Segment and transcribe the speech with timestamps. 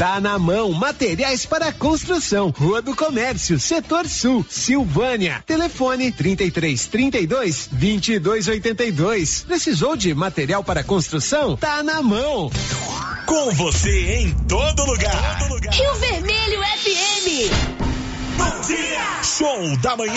[0.00, 5.44] Tá na mão, materiais para construção, Rua do Comércio, Setor Sul, Silvânia.
[5.46, 9.42] Telefone 33 32 22 82.
[9.42, 11.54] Precisou de material para construção?
[11.54, 12.50] Tá na mão.
[13.26, 15.38] Com você em todo lugar.
[15.38, 15.74] Todo lugar.
[15.74, 17.52] Rio Vermelho FM.
[18.38, 19.22] Bom dia.
[19.22, 20.14] Show da manhã.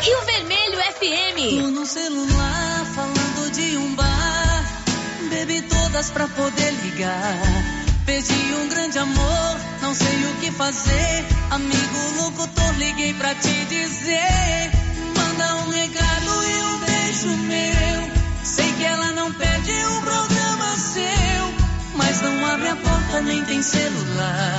[0.00, 1.62] Rio Vermelho FM.
[1.62, 4.82] Tô no celular falando de um bar.
[5.30, 7.73] Bebi todas pra poder ligar.
[8.06, 11.24] Perdi um grande amor, não sei o que fazer.
[11.50, 14.70] Amigo locutor, liguei pra te dizer.
[15.16, 18.10] Manda um recado e um beijo meu.
[18.44, 21.54] Sei que ela não perde um programa seu.
[21.96, 24.58] Mas não abre a porta nem tem celular.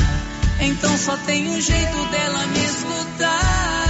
[0.61, 3.84] Então só tem um jeito dela me escutar.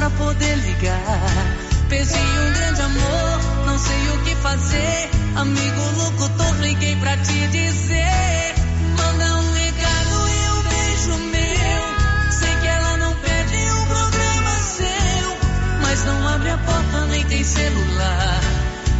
[0.00, 1.56] Pra poder ligar.
[1.90, 5.10] Perdi um grande amor, não sei o que fazer.
[5.36, 8.54] Amigo locutor, liguei pra te dizer.
[8.96, 12.32] Manda um recado e um beijo meu.
[12.32, 15.38] Sei que ela não perde um programa seu.
[15.82, 18.40] Mas não abre a porta nem tem celular.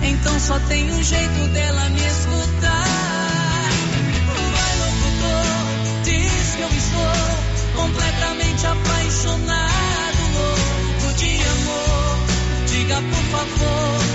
[0.02, 2.84] Então só tem um jeito dela me escutar.
[4.52, 9.69] Vai locutor, diz que eu estou completamente apaixonado,
[12.90, 14.09] Diga por favor,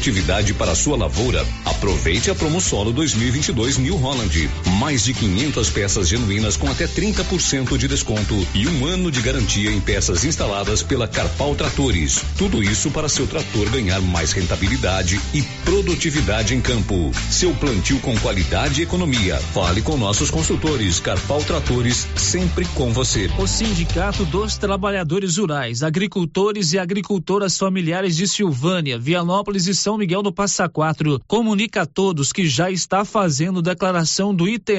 [0.00, 1.46] produtividade para sua lavoura?
[1.66, 4.48] Aproveite a Promosolo 2022 New Holland.
[4.80, 9.70] Mais de 500 peças genuínas com até 30% de desconto e um ano de garantia
[9.70, 12.24] em peças instaladas pela Carpal Tratores.
[12.38, 17.12] Tudo isso para seu trator ganhar mais rentabilidade e produtividade em campo.
[17.30, 19.36] Seu plantio com qualidade e economia.
[19.52, 20.98] Fale com nossos consultores.
[20.98, 23.30] Carpal Tratores, sempre com você.
[23.38, 30.22] O Sindicato dos Trabalhadores Rurais, Agricultores e Agricultoras Familiares de Silvânia, Vianópolis e São Miguel
[30.22, 34.69] do Passa Quatro comunica a todos que já está fazendo declaração do ITR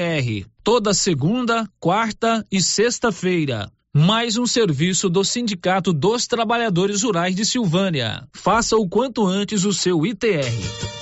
[0.64, 3.70] toda segunda, quarta e sexta-feira.
[3.94, 8.26] Mais um serviço do Sindicato dos Trabalhadores Rurais de Silvânia.
[8.32, 11.01] Faça o quanto antes o seu ITR.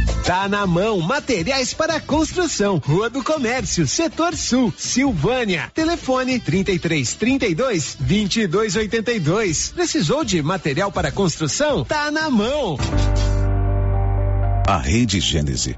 [0.25, 5.71] Tá na mão Materiais para Construção, Rua do Comércio, Setor Sul, Silvânia.
[5.73, 9.71] Telefone 33 32 22 82.
[9.75, 11.83] Precisou de material para construção?
[11.83, 12.77] Tá na mão.
[14.67, 15.77] A Rede Gênese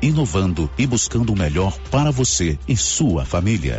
[0.00, 3.78] inovando e buscando o melhor para você e sua família.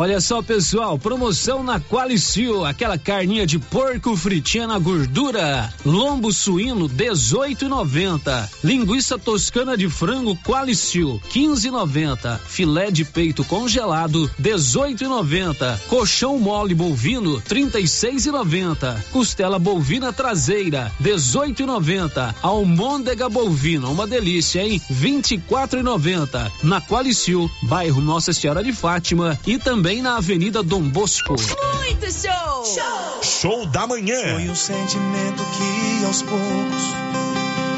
[0.00, 6.88] Olha só, pessoal, promoção na Qualicil, aquela carninha de porco fritinha na gordura, lombo suíno
[6.88, 17.38] 18,90, linguiça toscana de frango Qualicil 15,90, filé de peito congelado 18,90, colchão mole bovino
[17.42, 24.80] 36,90, costela bovina traseira 18,90, almôndega bovina, uma delícia, hein?
[24.90, 26.50] 24,90.
[26.62, 31.34] Na Qualicil, bairro Nossa Senhora de Fátima e também também na Avenida Dom Bosco.
[31.34, 32.64] Muito show!
[32.64, 34.34] Show, show da manhã.
[34.34, 36.84] Foi um sentimento que aos poucos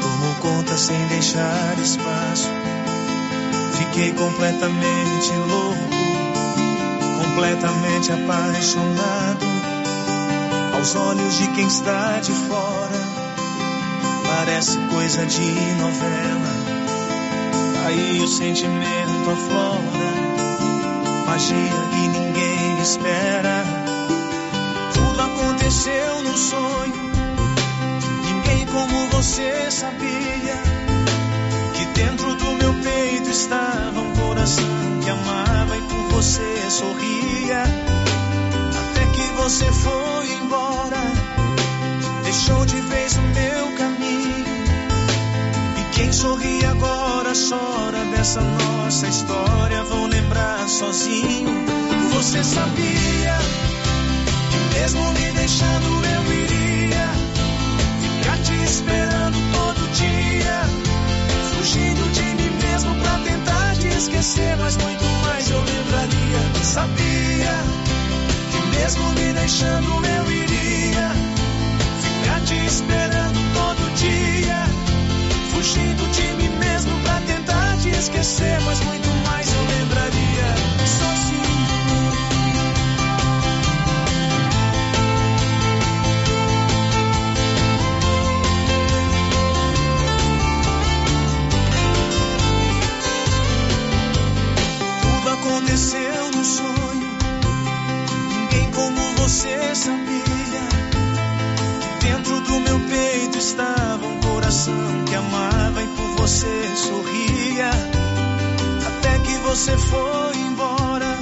[0.01, 2.49] tomou conta sem deixar espaço.
[3.79, 5.89] Fiquei completamente louco,
[7.23, 9.45] completamente apaixonado.
[10.75, 13.01] Aos olhos de quem está de fora,
[14.27, 15.51] parece coisa de
[15.81, 16.53] novela.
[17.87, 20.12] Aí o sentimento aflora
[21.33, 23.63] magia que ninguém espera.
[24.93, 27.11] Tudo aconteceu num sonho.
[28.23, 30.57] Ninguém como você sabia
[31.73, 37.63] que dentro do meu peito estava um coração que amava e por você sorria.
[38.81, 41.01] Até que você foi embora,
[42.23, 43.82] deixou de vez o meu caminho.
[45.95, 49.83] Quem sorri agora chora dessa nossa história.
[49.83, 51.49] Vou lembrar sozinho.
[52.13, 53.37] Você sabia
[54.49, 57.07] que mesmo me deixando eu iria
[58.01, 60.63] ficar te esperando todo dia,
[61.57, 66.63] fugindo de mim mesmo pra tentar te esquecer, mas muito mais eu lembraria.
[66.63, 67.53] Sabia
[68.51, 71.11] que mesmo me deixando eu iria
[72.01, 73.52] ficar te esperando
[75.63, 80.55] fugindo de mim mesmo pra tentar te esquecer, mas muito mais eu lembraria.
[80.85, 81.41] Sozinho.
[95.01, 97.17] Tudo aconteceu no sonho.
[98.27, 100.23] Ninguém como você sabia
[102.01, 105.52] que dentro do meu peito estava um coração que amava
[106.33, 107.69] você sorria.
[108.87, 111.15] Até que você foi embora,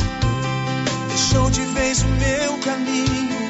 [1.09, 3.49] deixou de vez o meu caminho.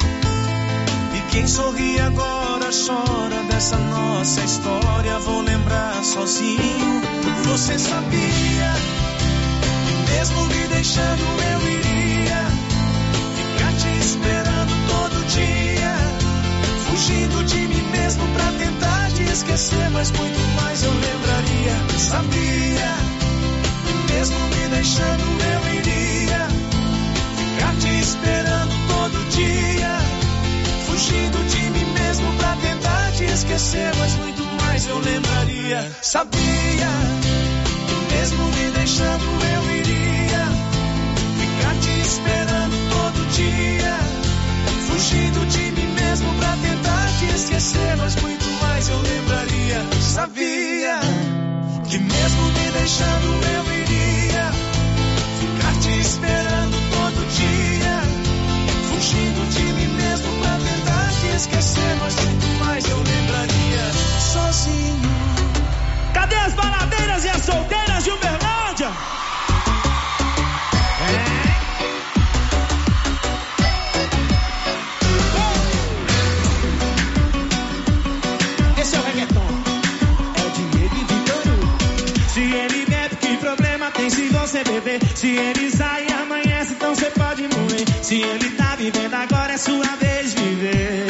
[1.16, 5.20] E quem sorri agora chora dessa nossa história.
[5.20, 7.02] Vou lembrar sozinho.
[7.46, 8.74] Você sabia
[9.86, 12.42] que mesmo me deixando eu iria
[13.38, 15.96] ficar te esperando todo dia,
[16.90, 21.51] fugindo de mim mesmo pra tentar te esquecer, mas muito mais eu lembraria.
[22.12, 22.96] Sabia
[23.86, 26.48] que mesmo me deixando eu iria
[27.38, 29.98] ficar te esperando todo dia,
[30.88, 35.92] fugindo de mim mesmo pra tentar te esquecer, mas muito mais eu lembraria.
[36.02, 36.90] Sabia
[38.12, 40.46] mesmo me deixando eu iria
[41.40, 44.00] ficar te esperando todo dia,
[44.88, 49.86] fugindo de mim mesmo pra tentar te esquecer, mas muito mais eu lembraria.
[50.02, 51.00] Sabia
[51.92, 54.50] que mesmo me deixando eu iria
[55.42, 58.02] ficar te esperando todo dia,
[58.88, 63.92] fugindo de mim mesmo pra tentar te esquecer, mas muito mais eu lembraria.
[64.22, 65.12] Sozinho.
[66.14, 67.81] Cadê as baladeiras e as solteiras
[85.22, 87.86] Se ele sai amanhece, então você pode morrer.
[88.02, 91.06] Se ele tá vivendo agora, é sua vez de viver.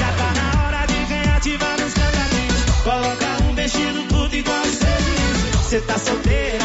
[0.00, 2.64] Já tá na hora de ganhar, ativar nos cantadinhos.
[2.82, 5.60] Coloca um vestido curto igual você diz.
[5.60, 6.64] Você tá solteira,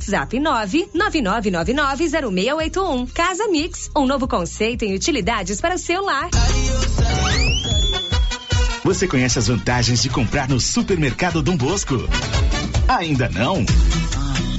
[0.09, 3.09] 999990681.
[3.13, 6.29] Casa Mix, um novo conceito em utilidades para o seu lar.
[8.83, 11.95] Você conhece as vantagens de comprar no Supermercado Dom Bosco?
[12.87, 13.63] Ainda não?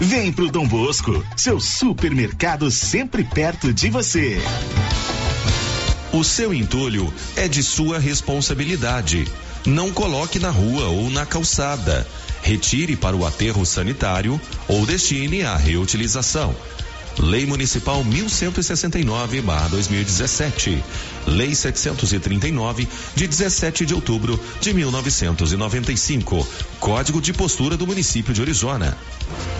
[0.00, 4.42] Vem pro Dom Bosco, seu supermercado sempre perto de você.
[6.12, 9.24] O seu entulho é de sua responsabilidade.
[9.64, 12.04] Não coloque na rua ou na calçada.
[12.42, 16.56] Retire para o aterro sanitário ou destine à reutilização.
[17.16, 20.82] Lei Municipal 1169/2017.
[21.26, 26.46] Lei 739 de 17 de outubro de 1995.
[26.80, 28.96] Código de postura do município de Orizona.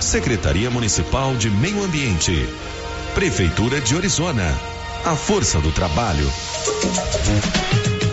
[0.01, 2.47] Secretaria Municipal de Meio Ambiente.
[3.15, 4.59] Prefeitura de Orizona.
[5.05, 6.31] A força do trabalho.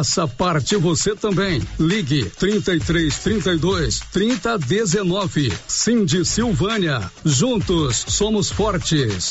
[0.00, 1.60] Faça parte você também.
[1.78, 5.52] Ligue 33 32 30 19.
[5.68, 7.12] Cindy Silvânia.
[7.22, 9.30] Juntos somos fortes.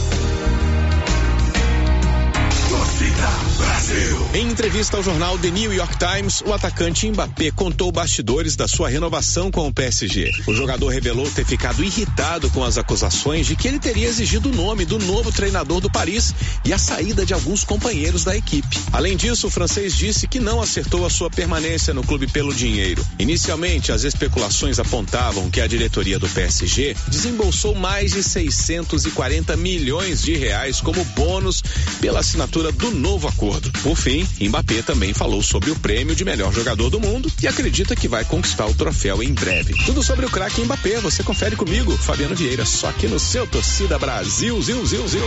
[3.57, 4.29] Brasil.
[4.33, 8.89] Em entrevista ao jornal The New York Times, o atacante Mbappé contou bastidores da sua
[8.89, 10.31] renovação com o PSG.
[10.45, 14.55] O jogador revelou ter ficado irritado com as acusações de que ele teria exigido o
[14.55, 16.33] nome do novo treinador do Paris
[16.63, 18.79] e a saída de alguns companheiros da equipe.
[18.93, 23.03] Além disso, o francês disse que não acertou a sua permanência no clube pelo dinheiro.
[23.17, 30.35] Inicialmente, as especulações apontavam que a diretoria do PSG desembolsou mais de 640 milhões de
[30.35, 31.63] reais como bônus
[31.99, 33.71] pela assinatura do no novo acordo.
[33.83, 37.95] Por fim, Mbappé também falou sobre o prêmio de melhor jogador do mundo e acredita
[37.95, 39.73] que vai conquistar o troféu em breve.
[39.85, 43.97] Tudo sobre o craque Mbappé, você confere comigo, Fabiano Vieira, só aqui no seu Torcida
[43.97, 45.21] Brasil, zil, zil, zil.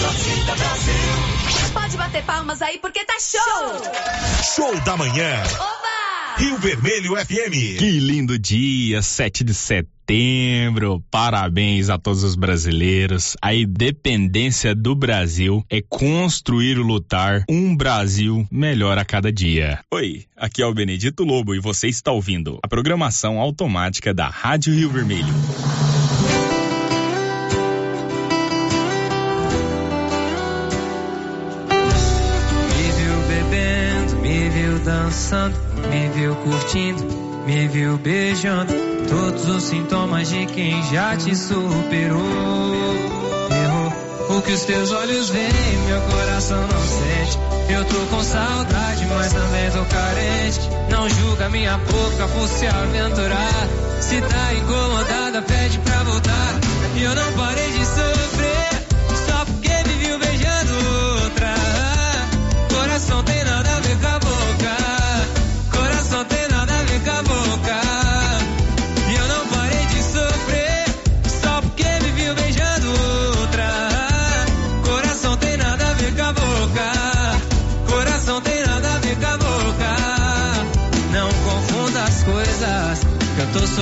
[0.00, 1.72] Torcida Brasil.
[1.72, 3.82] Pode bater palmas aí porque tá show.
[4.54, 5.42] Show da manhã.
[5.54, 6.36] Oba!
[6.36, 7.78] Rio Vermelho FM.
[7.78, 10.01] Que lindo dia, 7 de setembro.
[11.12, 13.36] Parabéns a todos os brasileiros.
[13.40, 19.80] A independência do Brasil é construir e lutar um Brasil melhor a cada dia.
[19.90, 24.74] Oi, aqui é o Benedito Lobo e você está ouvindo a programação automática da Rádio
[24.74, 25.32] Rio Vermelho.
[34.22, 35.56] Me viu dançando,
[35.90, 37.04] me viu curtindo,
[37.46, 38.91] me viu beijando.
[39.12, 42.72] Todos os sintomas de quem já te superou.
[44.30, 47.38] O que os teus olhos veem, meu coração não sente.
[47.68, 50.60] Eu tô com saudade, mas também tô carente.
[50.90, 53.68] Não julga minha boca por se aventurar.
[54.00, 56.54] Se tá incomodada, pede pra voltar.
[56.96, 58.11] E eu não parei de sofrer.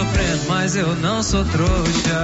[0.01, 2.23] Sofrendo, mas eu não sou trouxa.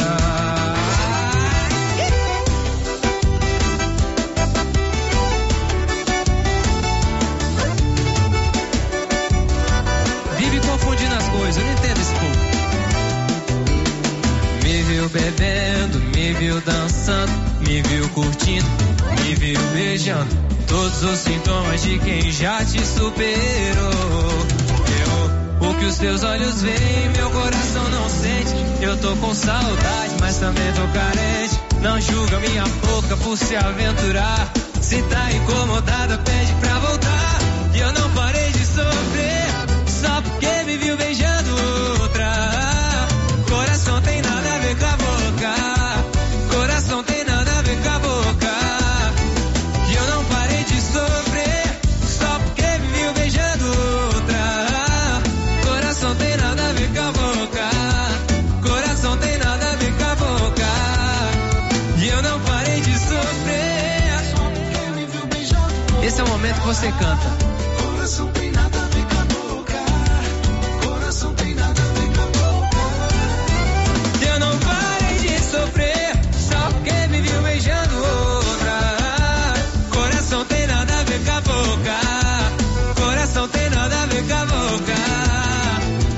[10.39, 12.37] Vive confundindo as coisas, eu não entendo esse povo.
[14.63, 18.67] Me viu bebendo, me viu dançando, me viu curtindo,
[19.23, 20.47] me viu beijando.
[20.67, 24.66] Todos os sintomas de quem já te superou.
[25.79, 28.55] Que os teus olhos veem, meu coração não sente.
[28.81, 31.61] Eu tô com saudade, mas também tô carente.
[31.81, 34.53] Não julga minha boca por se aventurar.
[34.81, 37.39] Se tá incomodada, pede pra voltar.
[37.75, 39.47] E eu não parei de sofrer.
[39.87, 41.06] Só porque me viu beijando
[66.67, 67.31] você canta.
[67.81, 69.85] Coração tem nada a ver com a boca.
[70.85, 72.77] Coração tem nada a ver com a boca.
[74.27, 79.55] Eu não parei de sofrer, só porque me viu beijando outra.
[79.91, 83.01] Coração tem nada a ver com a boca.
[83.01, 84.95] Coração tem nada a ver com a boca.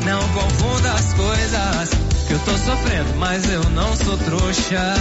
[0.06, 1.90] Não confunda as coisas,
[2.26, 4.94] que eu tô sofrendo, mas eu não sou trouxa.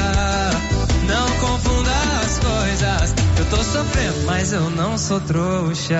[2.58, 5.96] Coisas, eu tô sofrendo, mas eu não sou trouxa.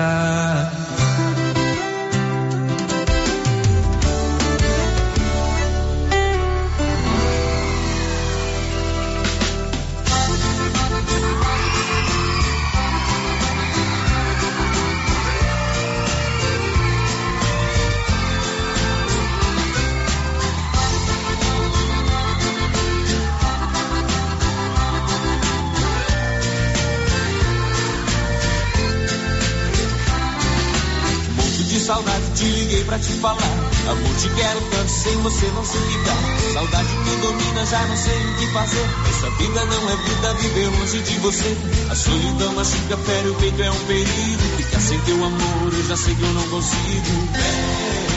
[33.18, 33.68] Falar.
[33.90, 36.52] Amor, te quero tanto, sem você não sei ficar.
[36.52, 38.86] Saudade me domina, já não sei o que fazer.
[39.08, 41.56] Essa vida não é vida, viver longe de você.
[41.90, 44.42] A solidão machuca, fere o peito, é um perigo.
[44.56, 47.28] Ficar sem teu amor, eu já sei que eu não consigo.
[47.32, 48.07] Vem,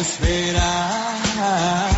[0.00, 1.97] espera.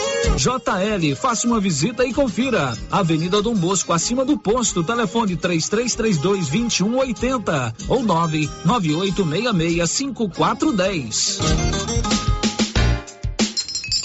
[0.37, 2.77] JL, faça uma visita e confira.
[2.91, 11.39] Avenida Dom Bosco, acima do posto, telefone 3332 2180 ou 99866 5410.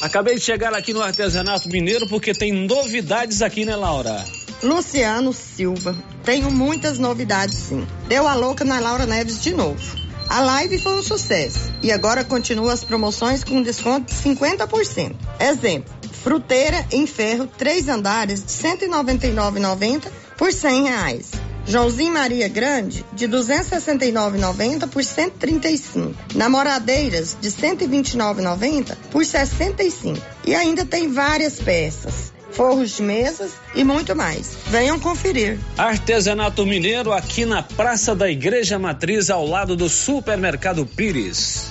[0.03, 4.25] Acabei de chegar aqui no Artesanato Mineiro porque tem novidades aqui, né, Laura?
[4.63, 5.97] Luciano Silva.
[6.23, 7.87] Tenho muitas novidades, sim.
[8.09, 10.07] Deu a louca na Laura Neves de novo.
[10.29, 15.15] A live foi um sucesso e agora continua as promoções com desconto de 50%.
[15.39, 21.31] Exemplo, fruteira em ferro, três andares de R$ 199,90 por R$ reais.
[21.67, 26.15] Joãozinho Maria Grande, de 269,90 por 135.
[26.35, 30.19] Namoradeiras, de 129,90 por 65.
[30.47, 34.57] E ainda tem várias peças forros de mesas e muito mais.
[34.69, 35.59] Venham conferir.
[35.77, 41.71] Artesanato Mineiro aqui na Praça da Igreja Matriz, ao lado do Supermercado Pires.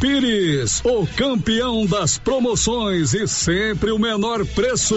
[0.00, 4.96] Pires, o campeão das promoções e sempre o menor preço.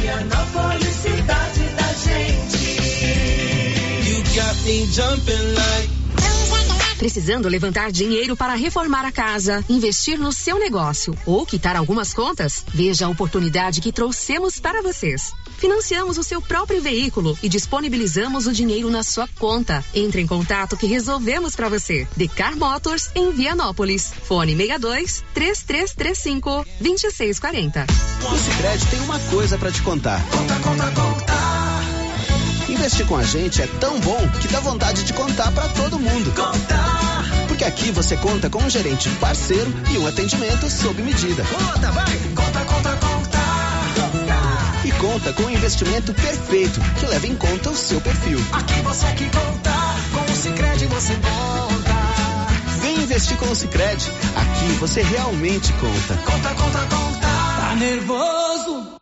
[0.00, 2.78] Vianópolis, cidade da gente.
[4.08, 6.02] You got me jumping like
[7.02, 12.64] Precisando levantar dinheiro para reformar a casa, investir no seu negócio ou quitar algumas contas?
[12.72, 15.32] Veja a oportunidade que trouxemos para vocês.
[15.62, 19.84] Financiamos o seu próprio veículo e disponibilizamos o dinheiro na sua conta.
[19.94, 22.04] Entre em contato que resolvemos para você.
[22.16, 24.12] Decar Motors em Vianópolis.
[24.24, 27.86] Fone 62 3335 2640.
[27.86, 30.20] O Sicredi tem uma coisa para te contar.
[30.30, 31.32] Conta, conta, conta.
[32.68, 36.32] Investir com a gente é tão bom que dá vontade de contar para todo mundo.
[36.34, 37.22] Contar.
[37.46, 41.44] Porque aqui você conta com um gerente parceiro e um atendimento sob medida.
[41.44, 42.16] Conta, vai.
[42.34, 43.11] Conta, conta, conta.
[45.02, 48.38] Conta com um investimento perfeito que leva em conta o seu perfil.
[48.52, 49.72] Aqui você que conta,
[50.14, 52.80] com o Sicredi você conta.
[52.80, 54.08] Vem investir com o Sicredi.
[54.36, 56.14] Aqui você realmente conta.
[56.24, 57.26] Conta, conta, conta.
[57.26, 59.01] Tá nervoso?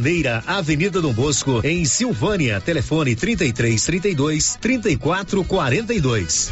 [0.47, 2.59] Avenida Dom Bosco em Silvânia.
[2.59, 6.51] Telefone 33 32 34 42.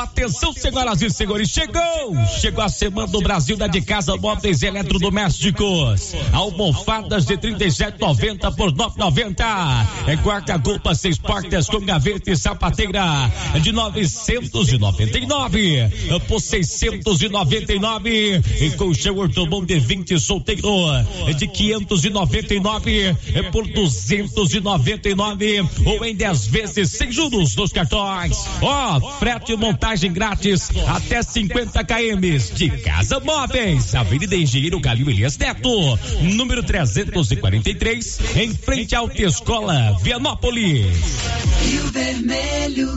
[0.00, 2.16] Atenção, senhoras e senhores, chegou!
[2.40, 6.14] Chegou a semana do Brasil da de casa móveis eletrodomésticos.
[6.32, 9.86] Almofadas de 37,90 por 9,90.
[10.06, 15.90] É guarda-roupa seis portas com gaveta e sapateira de 999
[16.26, 18.42] por 699.
[18.60, 20.68] E colchão ortobon de 20 solteiro
[21.36, 23.16] de 599
[23.52, 28.46] por 299 ou em 10 vezes sem juros nos cartões.
[28.62, 35.36] Ó, oh, frete montagem grátis até 50 km de Casa Móveis, Avenida Engenheiro Galil Elias
[35.36, 40.86] Neto, número 343, em frente à Autoescola Vianópolis.
[41.62, 42.96] Rio Vermelho.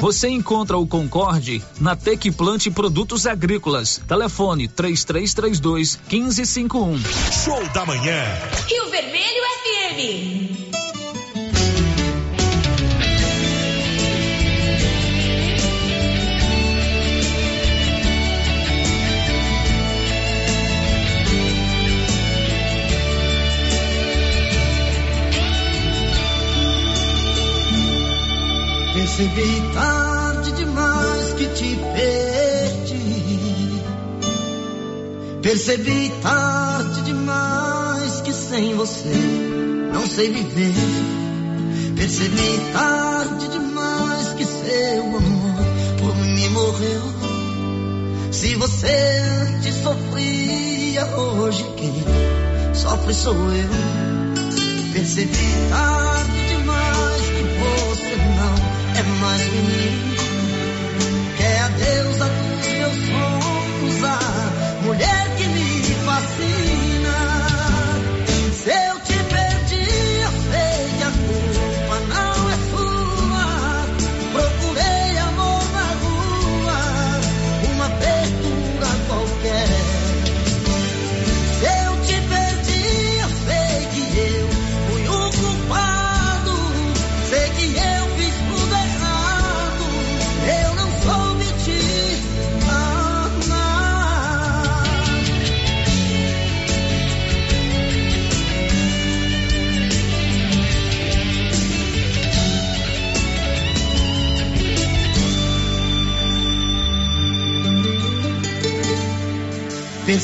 [0.00, 4.00] Você encontra o Concorde na Tec Plante Produtos Agrícolas.
[4.06, 6.98] Telefone 3332 1551.
[7.44, 8.22] Show da manhã.
[8.68, 10.87] Rio Vermelho FM.
[29.38, 32.98] Percebi tarde demais que te perdi.
[35.40, 39.14] Percebi tarde demais que sem você
[39.92, 40.74] não sei viver.
[41.94, 45.54] Percebi tarde demais que seu amor
[46.00, 47.02] por mim morreu.
[48.32, 51.94] Se você antes sofria, hoje quem
[52.74, 53.70] sofre sou eu.
[54.92, 57.97] Percebi tarde demais que você
[59.36, 60.17] não é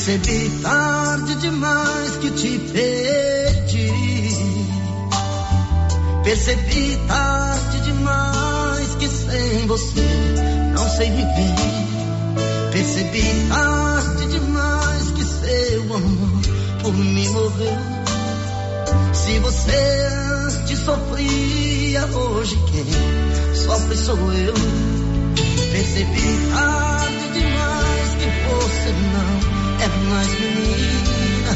[0.05, 3.89] Percebi tarde demais que te perdi.
[6.23, 10.01] Percebi tarde demais que sem você
[10.75, 12.71] não sei viver.
[12.71, 16.41] Percebi tarde demais que seu amor
[16.83, 17.77] por mim morreu.
[19.11, 20.07] Se você
[20.45, 24.53] antes sofria, hoje quem sofre sou eu.
[25.71, 29.54] Percebi tarde demais que você não
[30.05, 31.53] mais menina,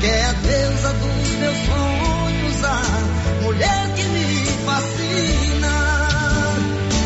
[0.00, 5.74] que é a deusa dos meus sonhos, a mulher que me fascina.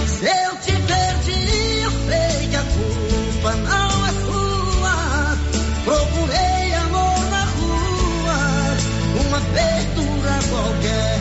[0.07, 5.37] Se eu te perdi, eu sei que a culpa não é sua.
[5.85, 8.39] Procurei amor na rua,
[9.27, 11.16] uma abertura qualquer.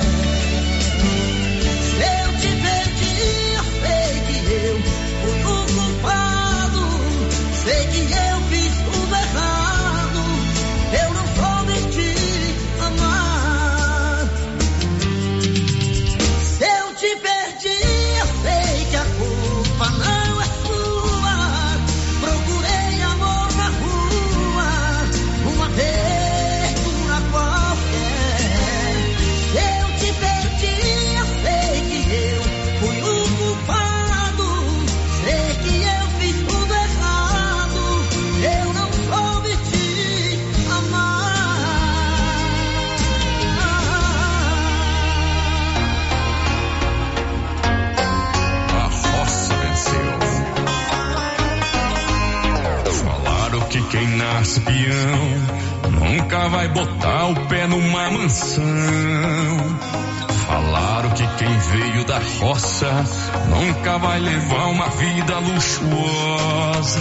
[62.39, 63.03] Roça
[63.49, 66.99] nunca vai levar uma vida luxuosa.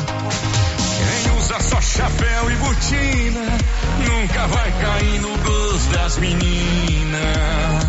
[0.98, 3.58] Quem usa só chapéu e botina
[3.98, 7.84] nunca vai cair no gosto das meninas.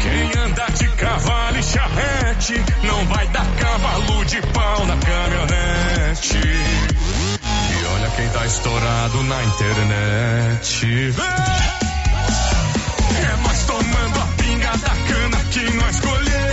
[0.00, 6.38] Quem anda de cavalo e charrete não vai dar cavalo de pau na caminhonete.
[6.38, 11.14] E olha quem tá estourado na internet.
[13.14, 16.51] É nós tomando a pinga da cana que nós escolheu.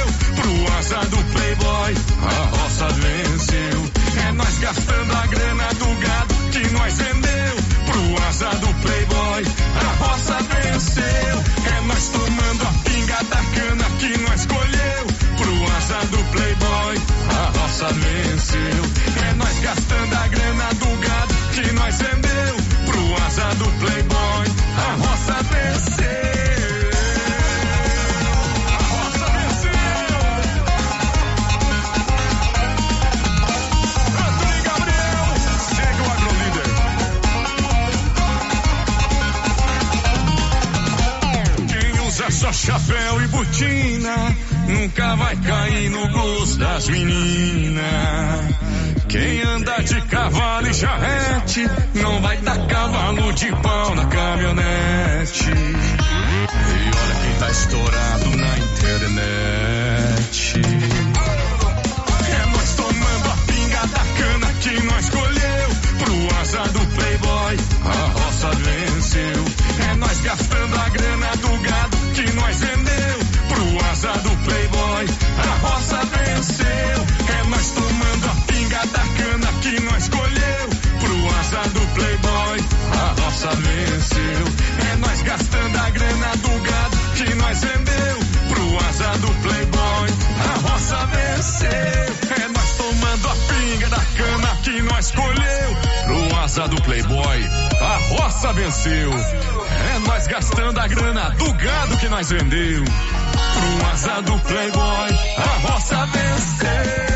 [0.90, 3.92] Asa do playboy, a roça venceu.
[4.28, 7.56] É nós gastando a grana do gado que nós vendeu.
[7.86, 9.44] Pro asa do playboy,
[9.76, 11.04] a roça venceu.
[11.78, 15.06] É nós tomando a pinga da cana que nós escolheu.
[15.38, 16.98] Pro asa do playboy,
[17.38, 18.89] a roça venceu.
[42.70, 44.36] Chapéu e botina
[44.68, 47.82] nunca vai cair no gosto das meninas.
[49.08, 55.50] Quem anda de cavalo e charrete não vai dar cavalo de pau na caminhonete.
[55.50, 60.62] E olha quem tá estourado na internet.
[62.30, 65.70] É nós tomando a pinga da cana que nós escolheu.
[65.98, 68.79] Pro asa do playboy, a roça venceu.
[83.40, 84.92] nossa venceu.
[84.92, 88.20] É nós gastando a grana do gado que nós vendeu
[88.50, 90.10] pro asa do playboy.
[90.44, 91.70] A roça venceu.
[91.70, 97.50] É nós tomando a pinga da cana que nós colheu pro asa do playboy.
[97.80, 99.12] A roça venceu.
[99.14, 105.10] É nós gastando a grana do gado que nós vendeu pro asa do playboy.
[105.38, 107.09] A roça venceu.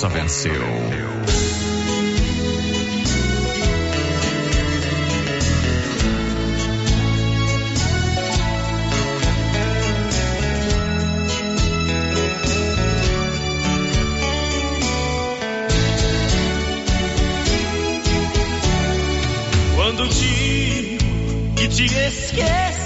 [0.00, 0.52] Praça venceu.
[19.74, 22.79] Quando digo que te esqueço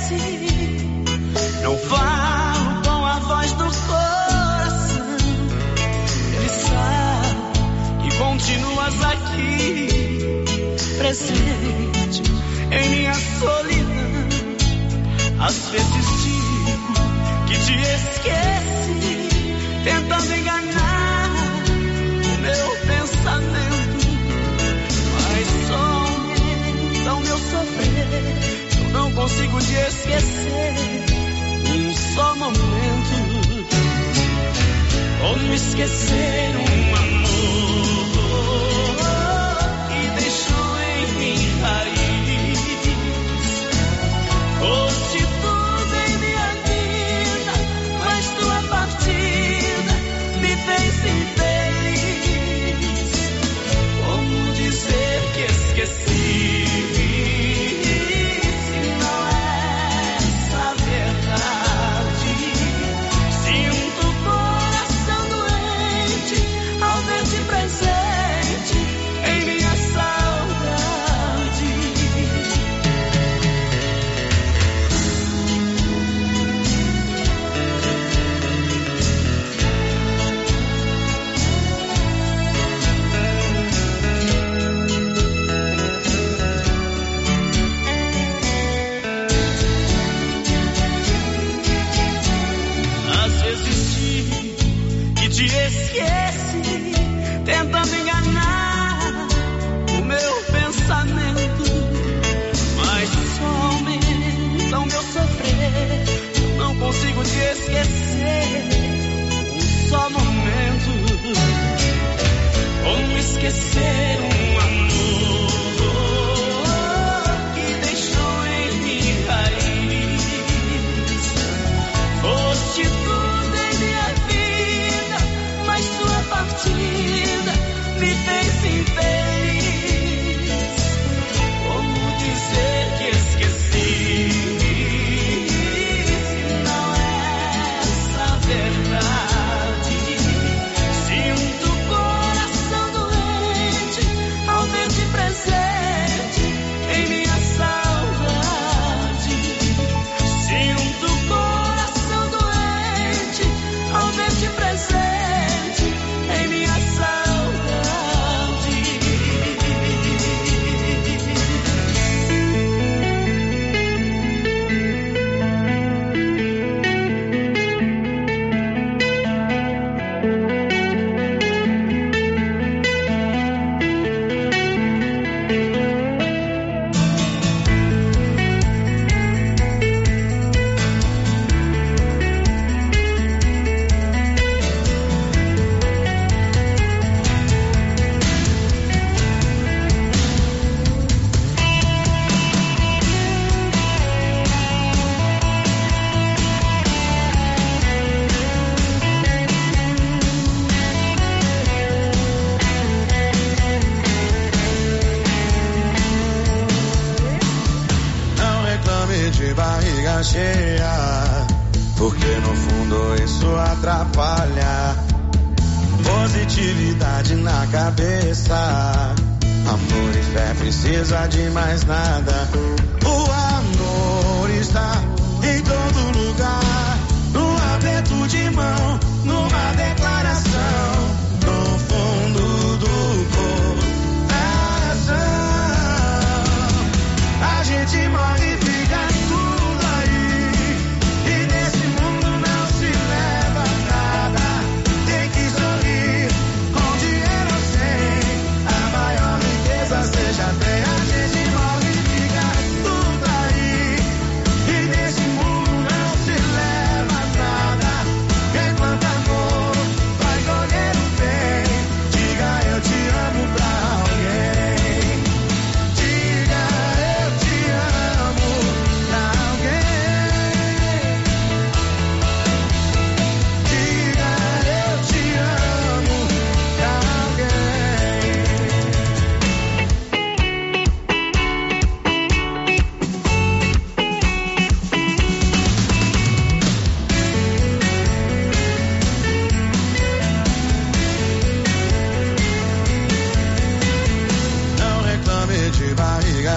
[8.94, 9.88] estás aqui,
[10.98, 12.22] presente
[12.70, 13.94] em minha solidão.
[15.40, 16.94] Às vezes digo
[17.46, 19.28] que te esqueci,
[19.84, 21.30] tentando enganar
[22.24, 24.04] o meu pensamento.
[25.14, 28.24] Mas só ao meu sofrer,
[28.78, 30.74] eu não consigo te esquecer.
[31.66, 33.64] Um só momento,
[35.20, 37.83] como esquecer um amor.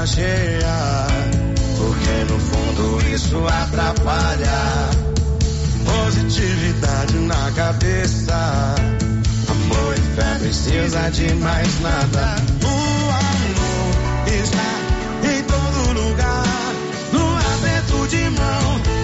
[0.06, 1.08] cheia,
[1.78, 4.90] porque no fundo isso atrapalha.
[5.86, 8.76] Positividade na cabeça,
[9.50, 12.36] amor e fé precisa de mais nada.
[12.64, 16.74] O amor está em todo lugar,
[17.14, 18.97] no aberto de mão.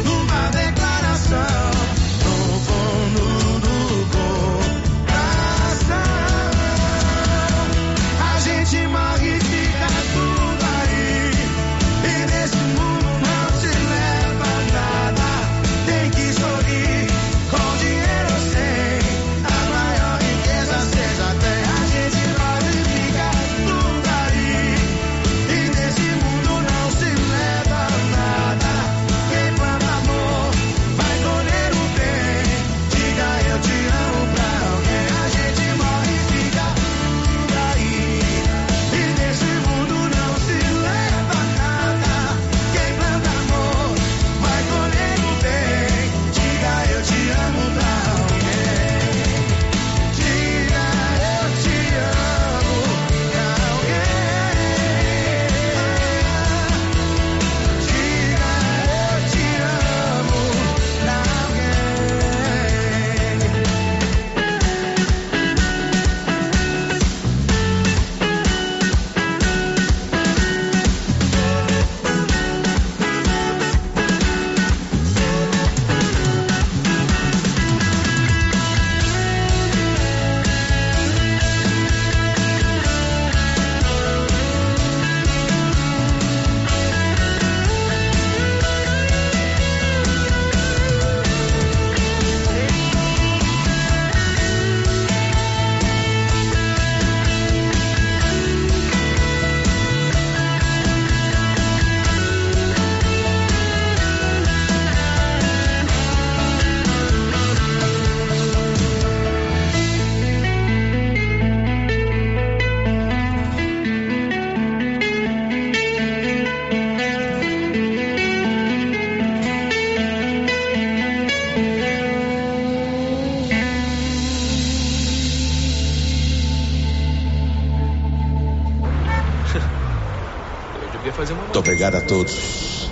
[131.83, 132.89] Obrigado a todos.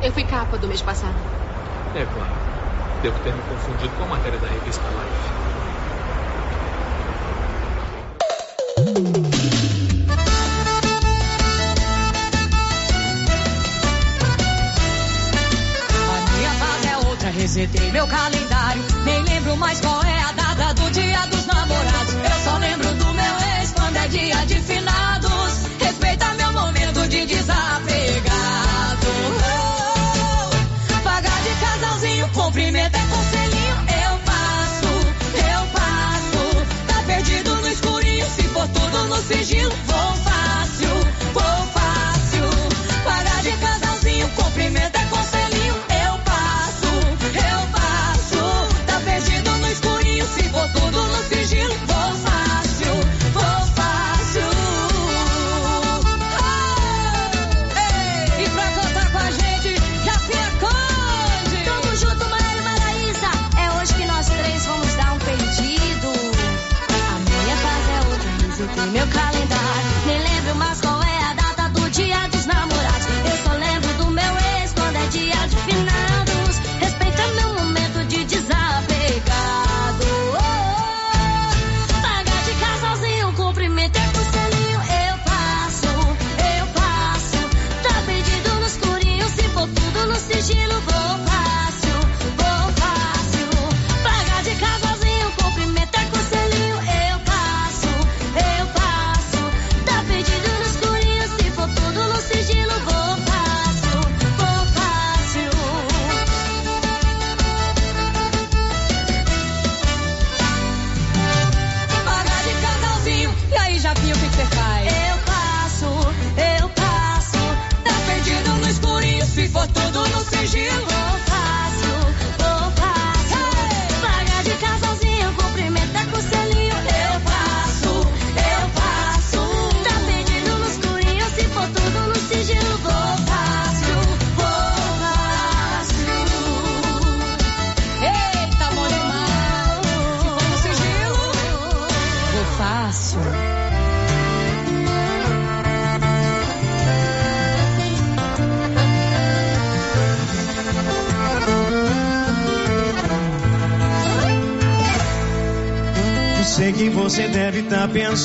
[0.00, 1.16] Eu fui capa do mês passado.
[1.92, 2.30] É claro.
[3.02, 5.48] Devo ter me confundido com a matéria da revista Life.
[17.24, 18.82] É resetei meu calendário.
[19.04, 21.37] Nem lembro mais qual é a data do dia do
[39.28, 40.17] sigilo, vou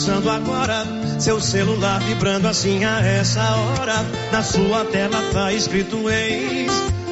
[0.04, 0.84] pensando agora.
[1.18, 4.06] Seu celular vibrando assim a essa hora.
[4.34, 6.72] Na sua tela tá escrito ex,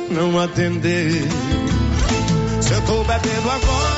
[0.09, 1.23] não atender.
[2.59, 3.90] Se eu tô bebendo agora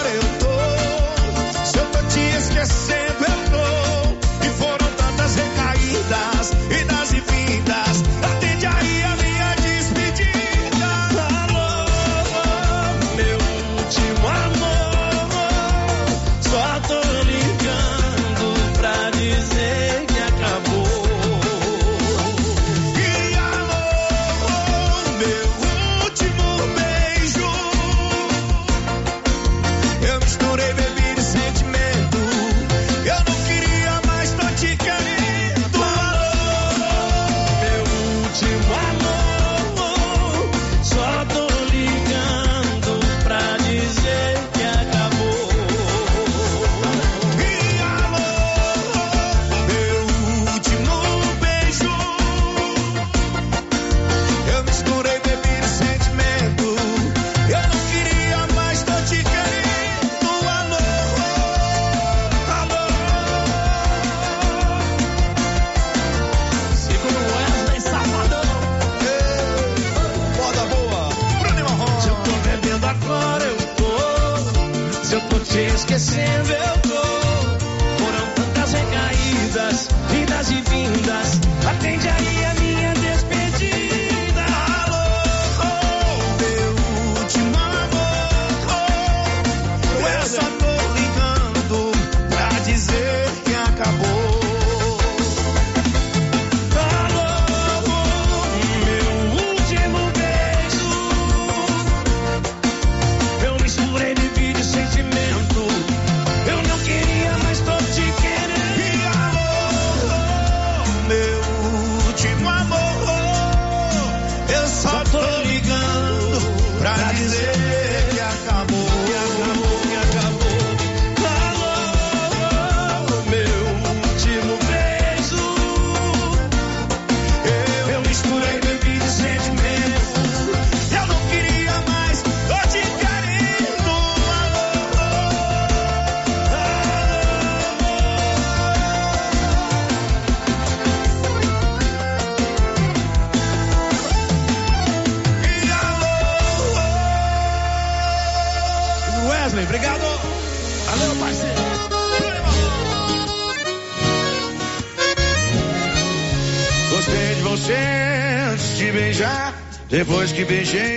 [160.46, 160.93] beijei.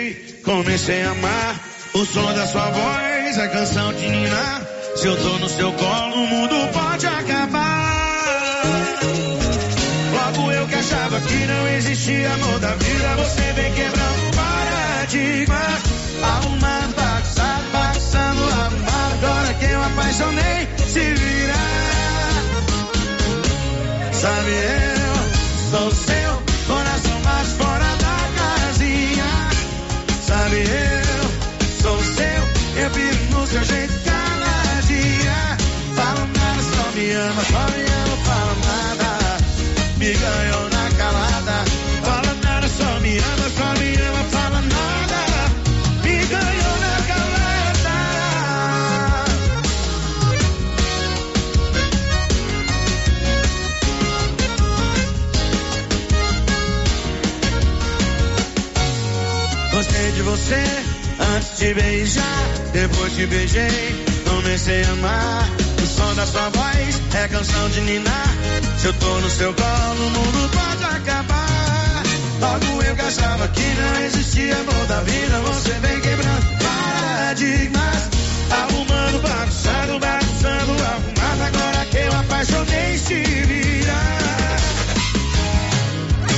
[61.67, 65.51] te beijar, depois te beijei, comecei a amar.
[65.83, 68.35] O som da sua voz é canção de ninar.
[68.79, 72.03] Se eu tô no seu colo, o mundo pode acabar.
[72.41, 78.11] Logo eu gastava achava que não existia amor da vida, você vem quebrando paradigmas.
[78.51, 81.43] Arrumando, bagunçando, bagunçando, arrumado.
[81.49, 84.59] Agora que eu apaixonei, se virar.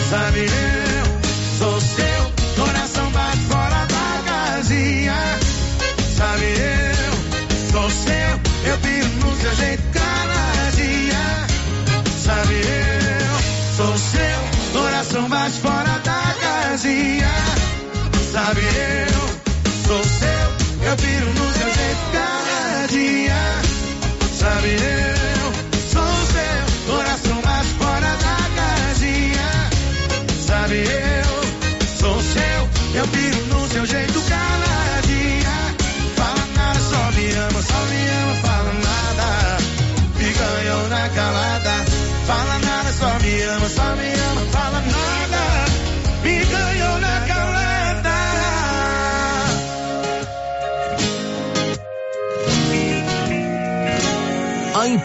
[0.09, 0.88] Sabe, eu
[9.41, 11.47] seu jeito cada dia.
[12.25, 17.29] Sabe, eu sou seu coração mais fora da casinha.
[18.33, 19.08] Sabe, eu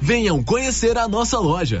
[0.00, 1.80] Venham conhecer a nossa loja.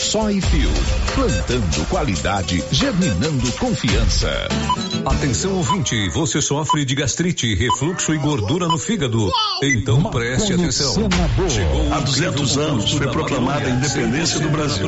[0.00, 0.74] Soyfield,
[1.14, 4.48] plantando qualidade, germinando confiança.
[5.06, 9.30] Atenção ouvinte, você sofre de gastrite, refluxo e gordura no fígado.
[9.62, 11.08] Então preste atenção.
[11.92, 14.86] Há 200 anos foi proclamada a independência do Brasil.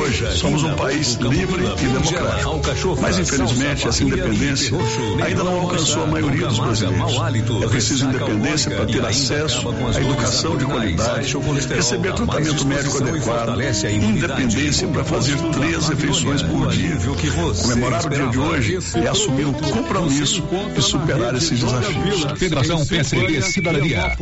[0.00, 2.98] Hoje somos um país livre e democrático.
[3.00, 4.76] Mas infelizmente essa independência
[5.24, 7.12] ainda não alcançou a maioria dos brasileiros.
[7.62, 11.32] É preciso independência para ter acesso à educação de qualidade,
[11.74, 16.98] receber tratamento médico adequado, independência para fazer três refeições por dia.
[17.62, 20.42] Comemorar o dia de hoje é assumir o compromisso
[20.74, 22.38] de superar esses desafios.
[22.38, 24.16] Federação PSDB Cidadania.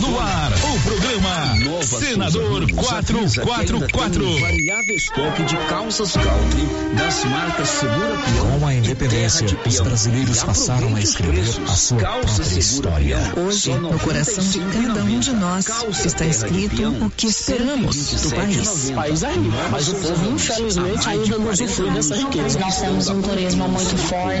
[0.00, 4.40] No ar, o programa Senador 444.
[4.40, 6.66] Variável estoque de calças country
[6.96, 8.58] das marcas Segura Peão.
[8.58, 13.18] Com a independência, os brasileiros passaram a escrever a sua própria história.
[13.36, 15.66] Hoje, no coração de cada um de nós,
[16.04, 18.90] está escrito o que esperamos do país.
[18.90, 19.32] País é
[19.70, 22.58] mas o povo, infelizmente, ainda não usufrui dessa riqueza.
[22.58, 24.31] Nós temos um turismo muito forte,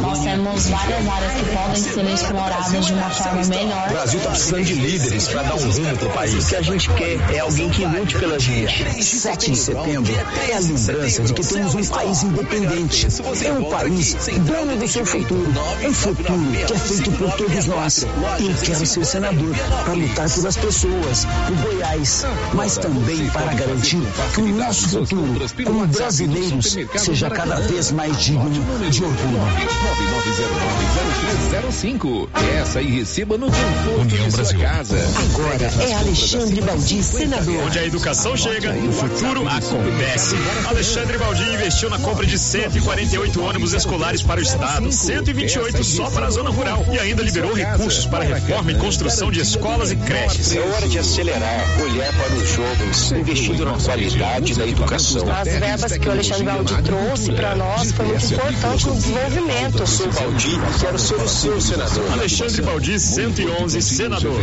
[0.00, 3.88] nós temos várias áreas que podem ser exploradas de uma forma melhor.
[3.88, 6.44] O Brasil está precisando de líderes para dar um rumo para o país.
[6.44, 9.02] O que a gente quer é alguém que lute pela gente.
[9.02, 10.12] 7 de setembro
[10.48, 13.06] é a lembrança de que temos um país independente.
[13.44, 14.16] É um país
[14.46, 15.52] dono do seu futuro.
[15.84, 16.24] Um futuro
[16.66, 18.02] que é feito por todos nós.
[18.02, 22.24] Eu quero ser senador para lutar pelas pessoas, por Goiás,
[22.54, 24.02] mas também para garantir
[24.34, 28.50] que o nosso futuro, como brasileiros, seja cada vez mais digno
[28.90, 29.33] de orgulho.
[29.34, 32.28] 99090305.
[32.32, 34.60] Peça e receba no conforto União de sua Brasil.
[34.60, 34.96] casa.
[35.18, 37.64] Agora é Alexandre Baldi, senador.
[37.64, 40.36] Onde a educação chega, o futuro acontece.
[40.66, 46.26] Alexandre Baldi investiu na compra de 148 ônibus escolares para o estado, 128 só para
[46.26, 50.54] a zona rural e ainda liberou recursos para reforma e construção de escolas e creches.
[50.54, 55.24] É hora de acelerar, olhar para os jovens, investindo na qualidade da educação.
[55.30, 59.23] As verbas que o Alexandre Baldi trouxe para nós foi muito importante no desenvolvimento.
[59.86, 60.50] Sou Baldi,
[60.80, 62.12] quero ser o seu senador.
[62.12, 64.38] Alexandre Baldi, 111, senador.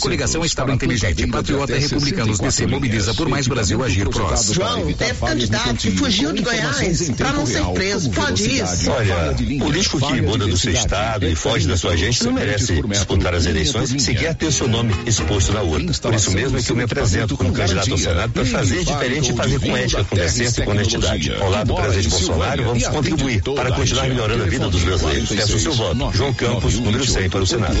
[0.00, 4.52] Coligação Estado Inteligente, Patriota Republicanos DC mobiliza por mais Brasil agir prós.
[4.52, 8.10] João, teve candidato que fugiu de Goiás para não ser preso.
[8.10, 8.90] Pode isso?
[8.90, 13.32] Olha, político que muda do seu estado e foge da sua gente não merece disputar
[13.32, 15.92] as eleições se quer ter seu nome exposto na urna.
[15.92, 19.30] Por isso mesmo é que eu me apresento como candidato ao Senado para fazer diferente
[19.30, 21.32] e fazer com ética, com decência e com honestidade.
[21.32, 25.28] Ao lado do presidente Bolsonaro, vamos contribuir para continuar melhorando a vida dos brasileiros.
[25.28, 26.12] Peço o seu voto.
[26.12, 27.76] João Campos, número 100 para o Senado.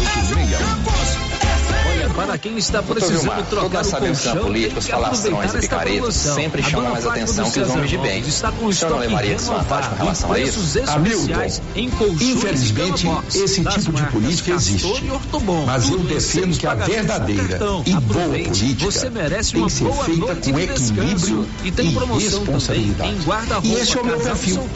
[2.16, 6.14] Para quem está precisando Vilmar, trocar toda o essa atenção colchão, aproveitar falações e picaretas
[6.14, 8.20] sempre chamam mais atenção que os homens de bem.
[8.20, 10.60] Está com O senhor não levaria desvantagem com relação a isso?
[10.96, 14.86] colchões Infelizmente, esse tipo de política existe.
[15.66, 19.10] Mas eu defendo que a verdadeira e boa política
[19.52, 21.46] tem que ser feita com equilíbrio.
[21.64, 23.16] E tem e responsabilidade.
[23.62, 24.68] E esse é o meu perfil.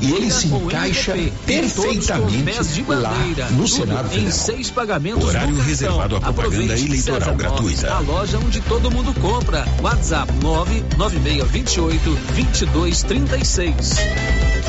[0.00, 1.14] E ele se encaixa
[1.44, 3.12] perfeitamente lá
[3.50, 4.32] no Senado Federal.
[4.32, 7.96] seis pagamentos Horário reservado à propaganda propaganda eleitoral gratuita.
[7.96, 9.64] A loja onde todo mundo compra.
[9.82, 14.59] WhatsApp 99628 2236.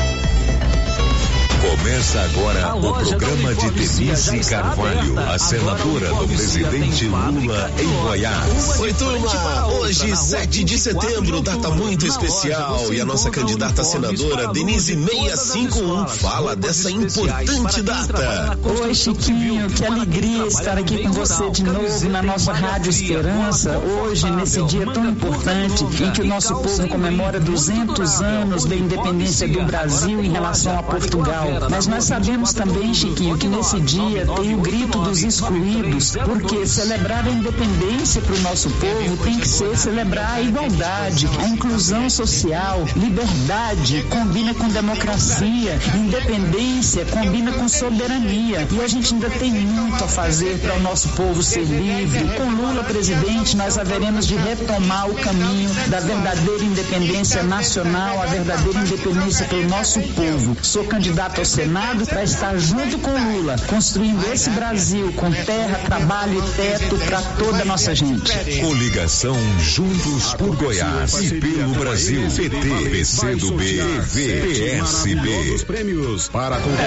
[1.72, 8.78] Começa agora o programa de Denise Carvalho, a senadora do presidente Lula em Goiás.
[8.78, 9.66] Oi, turma.
[9.68, 12.92] Hoje, 7 de setembro, data muito especial.
[12.92, 18.58] E a nossa candidata a senadora, Denise 651, fala dessa importante data.
[18.82, 19.70] Oi, Chiquinho.
[19.70, 23.78] Que alegria estar aqui com você de novo na nossa Rádio Esperança.
[23.78, 29.48] Hoje, nesse dia tão importante, em que o nosso povo comemora 200 anos da independência
[29.48, 31.61] do Brasil em relação a Portugal.
[31.70, 37.26] Mas nós sabemos também, Chiquinho, que nesse dia tem o grito dos excluídos, porque celebrar
[37.26, 42.84] a independência para o nosso povo tem que ser celebrar a igualdade, a inclusão social,
[42.96, 48.66] liberdade combina com democracia, independência combina com soberania.
[48.70, 52.24] E a gente ainda tem muito a fazer para o nosso povo ser livre.
[52.36, 58.78] Com Lula presidente, nós haveremos de retomar o caminho da verdadeira independência nacional, a verdadeira
[58.80, 60.56] independência pelo nosso povo.
[60.62, 66.42] Sou candidato ao Senado para estar junto com Lula, construindo esse Brasil com terra, trabalho
[66.42, 68.32] e teto para toda a nossa gente.
[68.62, 72.22] Coligação Juntos por Goiás e pelo Brasil.
[72.34, 75.66] PT, PCdoB, PV, PSB.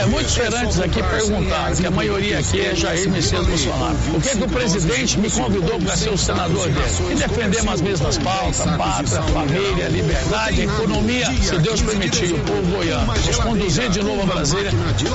[0.01, 3.95] É, muitos feirantes aqui perguntaram, que a maioria aqui é Jair Messias Bolsonaro.
[4.09, 7.11] Por que, que o presidente me convidou para ser o senador dele?
[7.11, 13.13] E defendemos as mesmas pautas, pátria, família, liberdade, economia, se Deus permitir, o povo goiano.
[13.13, 14.25] Nos conduzir de novo a
[14.55, 14.69] Brasília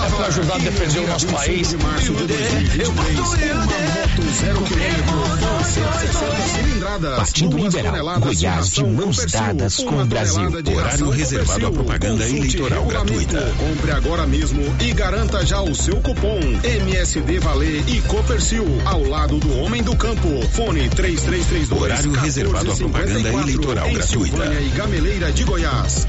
[0.04, 1.74] é para ajudar a defender o nosso país.
[7.16, 10.42] Partido Liberal, Goiás de mãos dadas com o Brasil.
[10.76, 13.54] Horário reservado à propaganda eleitoral gratuita.
[13.58, 19.38] Compre agora mesmo e garanta já o seu cupom MSD Valer e Copercil ao lado
[19.38, 20.28] do Homem do Campo.
[20.52, 21.80] Fone 3332.
[21.80, 24.06] Horário reservado à propaganda eleitoral gratuita.
[24.06, 26.06] Silvânia e Gameleira de Goiás.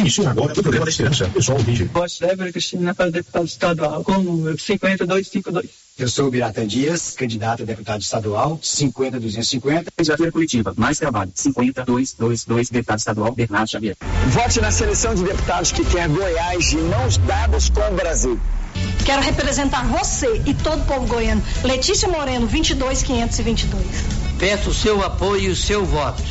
[0.00, 1.28] Inicia agora o programa da Esperança.
[1.28, 1.90] Pessoal, vídeo.
[1.92, 5.66] Voz Débora Cristina para deputado estadual com o número 5252.
[5.98, 9.90] Eu sou o Biratan Dias, candidato a deputado estadual, 50250.
[9.94, 13.94] Candidatura coletiva, mais trabalho, 50222, deputado estadual, Bernardo Xavier.
[14.28, 18.40] Vote na seleção de deputados que quer Goiás de mãos dadas com o Brasil.
[19.04, 21.42] Quero representar você e todo o povo goiano.
[21.62, 23.84] Letícia Moreno, 22522.
[24.38, 26.22] Peço o seu apoio e o seu voto.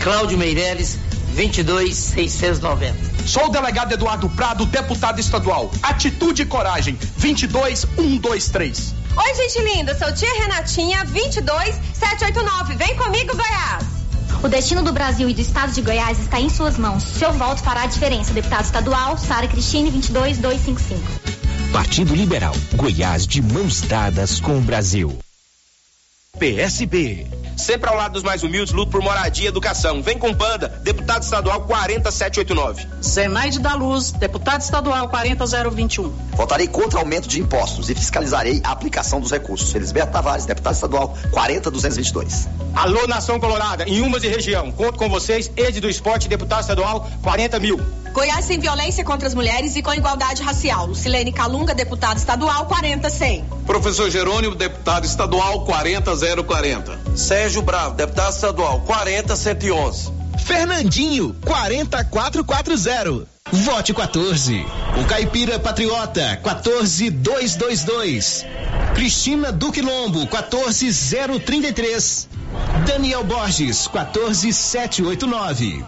[0.00, 0.96] Cláudio Meireles,
[1.38, 2.94] 22690.
[3.24, 5.70] Sou o delegado Eduardo Prado, deputado estadual.
[5.82, 8.94] Atitude e coragem, 22123.
[9.16, 12.74] Oi, gente linda, sou tia Renatinha, 22789.
[12.74, 13.84] Vem comigo, Goiás.
[14.42, 17.04] O destino do Brasil e do estado de Goiás está em suas mãos.
[17.04, 18.32] Seu voto fará a diferença.
[18.32, 21.00] Deputado estadual, Sara Cristine, 22255.
[21.72, 25.18] Partido Liberal, Goiás de mãos dadas com o Brasil.
[26.38, 27.26] PSB.
[27.56, 30.00] Sempre ao lado dos mais humildes, luto por moradia e educação.
[30.00, 32.86] Vem com Panda, deputado estadual 40789.
[33.02, 36.08] Zenaide da Luz, deputado estadual 40021.
[36.34, 39.74] Votarei contra aumento de impostos e fiscalizarei a aplicação dos recursos.
[39.74, 42.48] Elisberto Tavares, deputado estadual 40222.
[42.76, 44.70] Alô, Nação Colorada, em Umas e região.
[44.70, 47.80] Conto com vocês, Ed do Esporte, deputado estadual 40 mil.
[48.18, 50.86] Goiás sem violência contra as mulheres e com igualdade racial.
[50.86, 53.44] Lucilene Calunga, deputado estadual 40100.
[53.64, 57.16] Professor Jerônimo, deputado estadual 40040.
[57.16, 60.10] Sérgio Bravo, deputado estadual 40111.
[60.44, 63.24] Fernandinho, 40440.
[63.52, 64.66] Vote 14.
[65.00, 68.44] O Caipira Patriota, 14222.
[68.96, 72.28] Cristina Duque Lombo, 14033.
[72.84, 75.84] Daniel Borges, 14789.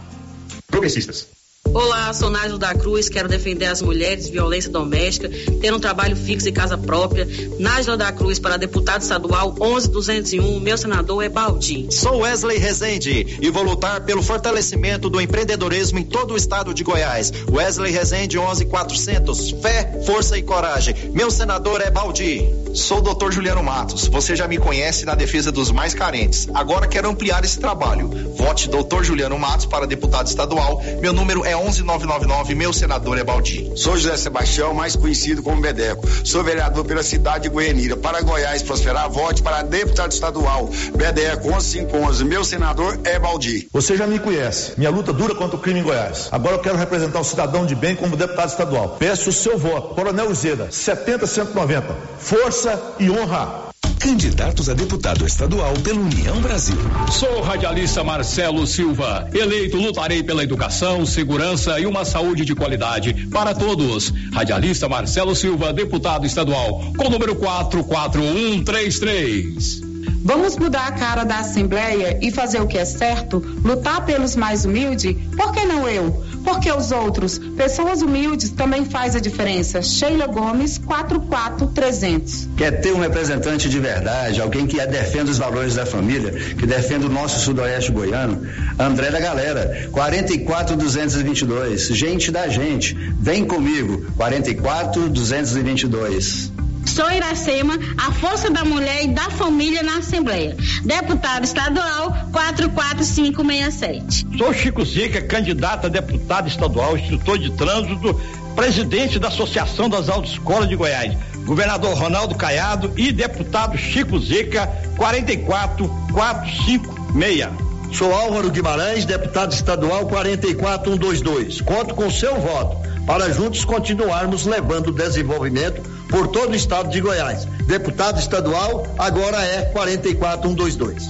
[0.68, 1.39] Progressistas.
[1.72, 6.48] Olá, sou Nájio da Cruz, quero defender as mulheres, violência doméstica, ter um trabalho fixo
[6.48, 7.28] e casa própria.
[7.60, 11.86] Nájila da Cruz para deputado estadual 11201, meu senador é Baldi.
[11.90, 16.82] Sou Wesley Rezende e vou lutar pelo fortalecimento do empreendedorismo em todo o estado de
[16.82, 17.32] Goiás.
[17.48, 20.94] Wesley Rezende 11400, fé, força e coragem.
[21.14, 22.52] Meu senador é Baldi.
[22.74, 23.32] Sou o Dr.
[23.32, 24.06] Juliano Matos.
[24.08, 26.48] Você já me conhece na defesa dos mais carentes.
[26.54, 28.08] Agora quero ampliar esse trabalho.
[28.36, 29.02] Vote Dr.
[29.02, 30.82] Juliano Matos para deputado estadual.
[31.00, 33.70] Meu número é 11999, meu senador é Baldi.
[33.76, 36.06] Sou José Sebastião, mais conhecido como Bedeco.
[36.24, 37.96] Sou vereador pela cidade de Goianira.
[37.96, 40.70] Para Goiás prosperar, vote para deputado estadual.
[40.96, 43.68] Bedeco 11511, meu senador é Baldi.
[43.72, 44.72] Você já me conhece.
[44.78, 46.28] Minha luta dura contra o crime em Goiás.
[46.32, 48.96] Agora eu quero representar o cidadão de bem como deputado estadual.
[48.98, 49.94] Peço o seu voto.
[49.94, 51.96] Coronel Uzeda, 70 190.
[52.18, 53.69] Força e honra.
[54.00, 56.78] Candidatos a deputado estadual pela União Brasil.
[57.12, 59.28] Sou radialista Marcelo Silva.
[59.34, 64.10] Eleito, lutarei pela educação, segurança e uma saúde de qualidade para todos.
[64.32, 69.89] Radialista Marcelo Silva, deputado estadual, com o número 44133.
[70.22, 73.38] Vamos mudar a cara da Assembleia e fazer o que é certo?
[73.64, 75.16] Lutar pelos mais humildes?
[75.36, 76.22] Por que não eu?
[76.44, 79.80] Porque os outros, pessoas humildes, também faz a diferença.
[79.82, 82.50] Sheila Gomes, 44300.
[82.56, 87.06] Quer ter um representante de verdade, alguém que defenda os valores da família, que defenda
[87.06, 88.46] o nosso sudoeste goiano?
[88.78, 91.88] André da Galera, 44222.
[91.88, 92.94] Gente da gente.
[93.18, 96.59] Vem comigo, 44222.
[97.00, 100.54] Sou Iracema, a força da mulher e da família na Assembleia.
[100.84, 104.26] Deputado estadual 44567.
[104.36, 108.20] Sou Chico Zica, candidato a deputado estadual, instrutor de trânsito,
[108.54, 111.16] presidente da Associação das Autoescolas de Goiás.
[111.46, 114.66] Governador Ronaldo Caiado e deputado Chico Zica
[114.98, 117.96] 44456.
[117.96, 121.62] Sou Álvaro Guimarães, deputado estadual 44122.
[121.62, 127.46] Conto com seu voto para juntos continuarmos levando desenvolvimento por todo o estado de Goiás.
[127.66, 131.08] Deputado estadual agora é 44122.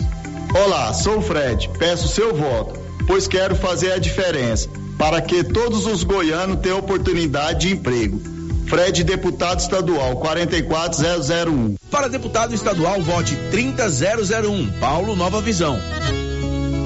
[0.55, 1.71] Olá, sou o Fred.
[1.79, 4.69] Peço seu voto, pois quero fazer a diferença
[4.99, 8.21] para que todos os goianos tenham oportunidade de emprego.
[8.67, 11.77] Fred, deputado estadual 44001.
[11.91, 15.79] Para deputado estadual, vote 30001, Paulo Nova Visão.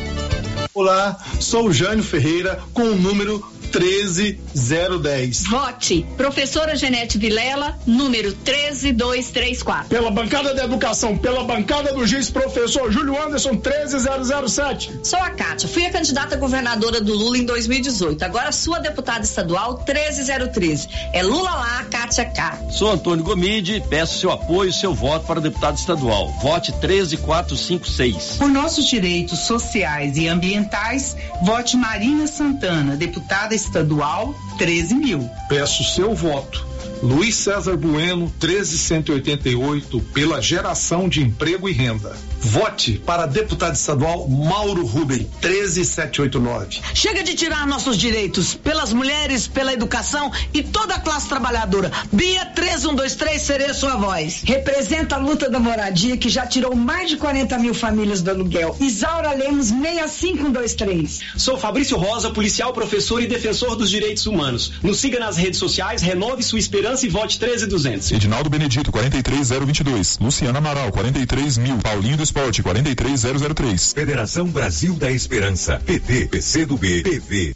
[0.74, 5.48] Olá, sou o Jânio Ferreira com o número 13010.
[5.49, 6.06] Vote.
[6.15, 9.89] Professora Genete Vilela, número 13234.
[9.89, 14.99] Pela bancada da educação, pela bancada do juiz professor Júlio Anderson 13007.
[15.03, 18.23] Sou a Kátia, fui a candidata a governadora do Lula em 2018.
[18.23, 20.88] Agora sua deputada estadual 13013.
[21.14, 22.57] É Lula lá, Kátia cá.
[22.72, 26.31] Sou Antônio Gomide, peço seu apoio e seu voto para deputado estadual.
[26.41, 28.38] Vote 13456.
[28.38, 35.30] Por nossos direitos sociais e ambientais, vote Marina Santana, deputada estadual 13 mil.
[35.50, 36.66] Peço seu voto.
[37.02, 42.15] Luiz César Bueno, 13188, pela geração de emprego e renda.
[42.40, 46.80] Vote para deputado estadual Mauro Rubem, 13789.
[46.94, 51.91] Chega de tirar nossos direitos pelas mulheres, pela educação e toda a classe trabalhadora.
[52.11, 54.41] Bia 3123, serei sua voz.
[54.44, 58.76] Representa a luta da moradia que já tirou mais de 40 mil famílias do aluguel.
[58.80, 61.19] Isaura Lemos 65123.
[61.38, 64.74] Sou Fabrício Rosa, policial, professor e defensor dos direitos humanos.
[64.82, 68.12] Nos siga nas redes sociais, renove sua esperança e vote 13200.
[68.12, 70.20] Edinaldo Benedito, 43022.
[70.22, 71.78] Luciana Amaral, 43 mil.
[71.80, 73.94] Paulinho do Esporte 43003.
[73.94, 75.82] Federação Brasil da Esperança.
[75.86, 77.56] PT, PCdoB, PV.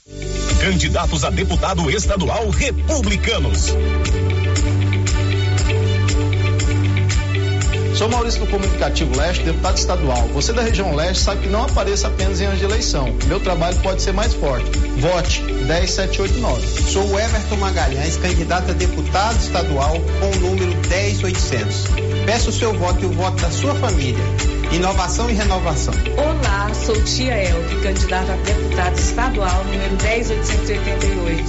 [0.59, 3.67] Candidatos a deputado estadual republicanos.
[8.01, 10.27] Sou Maurício do Comunicativo Leste, deputado estadual.
[10.29, 13.15] Você da região leste sabe que não apareça apenas em anos de eleição.
[13.27, 14.71] Meu trabalho pode ser mais forte.
[14.97, 16.65] Vote 10789.
[16.91, 21.83] Sou o Everton Magalhães, candidato a deputado estadual com o número 10800.
[22.25, 24.25] Peço o seu voto e o voto da sua família.
[24.71, 25.93] Inovação e renovação.
[26.17, 31.43] Olá, sou tia Elke, candidata a deputado estadual número 10888.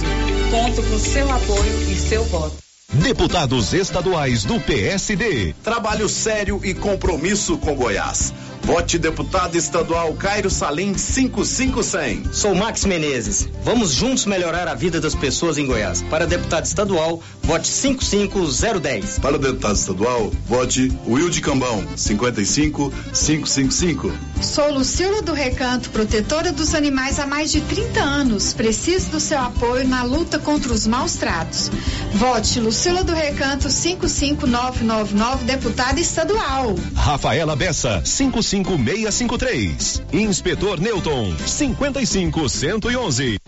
[0.51, 2.62] Conto com seu apoio e seu voto.
[2.93, 5.55] Deputados estaduais do PSD.
[5.63, 8.31] Trabalho sério e compromisso com Goiás.
[8.63, 12.29] Vote deputado estadual Cairo Salim 55100.
[12.31, 13.49] Sou Max Menezes.
[13.61, 16.01] Vamos juntos melhorar a vida das pessoas em Goiás.
[16.03, 19.19] Para deputado estadual, vote 55010.
[19.19, 24.13] Para deputado estadual, vote Wilde Cambão 55555.
[24.41, 28.53] Sou Lucila do Recanto, protetora dos animais há mais de 30 anos.
[28.53, 31.69] Preciso do seu apoio na luta contra os maus tratos.
[32.13, 36.73] Vote Lucila do Recanto 55999, deputada estadual.
[36.95, 40.03] Rafaela Bessa 55 55653.
[40.11, 43.42] Inspetor Newton 55111.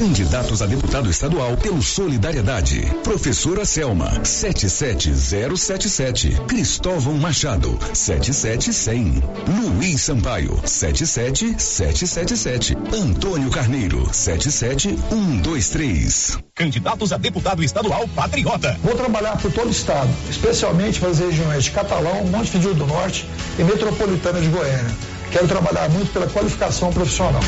[0.00, 2.80] Candidatos a deputado estadual pelo Solidariedade.
[3.04, 6.40] Professora Selma, 77077.
[6.48, 9.22] Cristóvão Machado, 77100.
[9.46, 12.78] Luiz Sampaio, 77777.
[12.94, 16.38] Antônio Carneiro, 77123.
[16.54, 18.78] Candidatos a deputado estadual patriota.
[18.82, 22.86] Vou trabalhar por todo o estado, especialmente para as regiões de Catalão, Monte Montevideo do
[22.86, 23.28] Norte
[23.58, 24.96] e Metropolitana de Goiânia.
[25.30, 27.42] Quero trabalhar muito pela qualificação profissional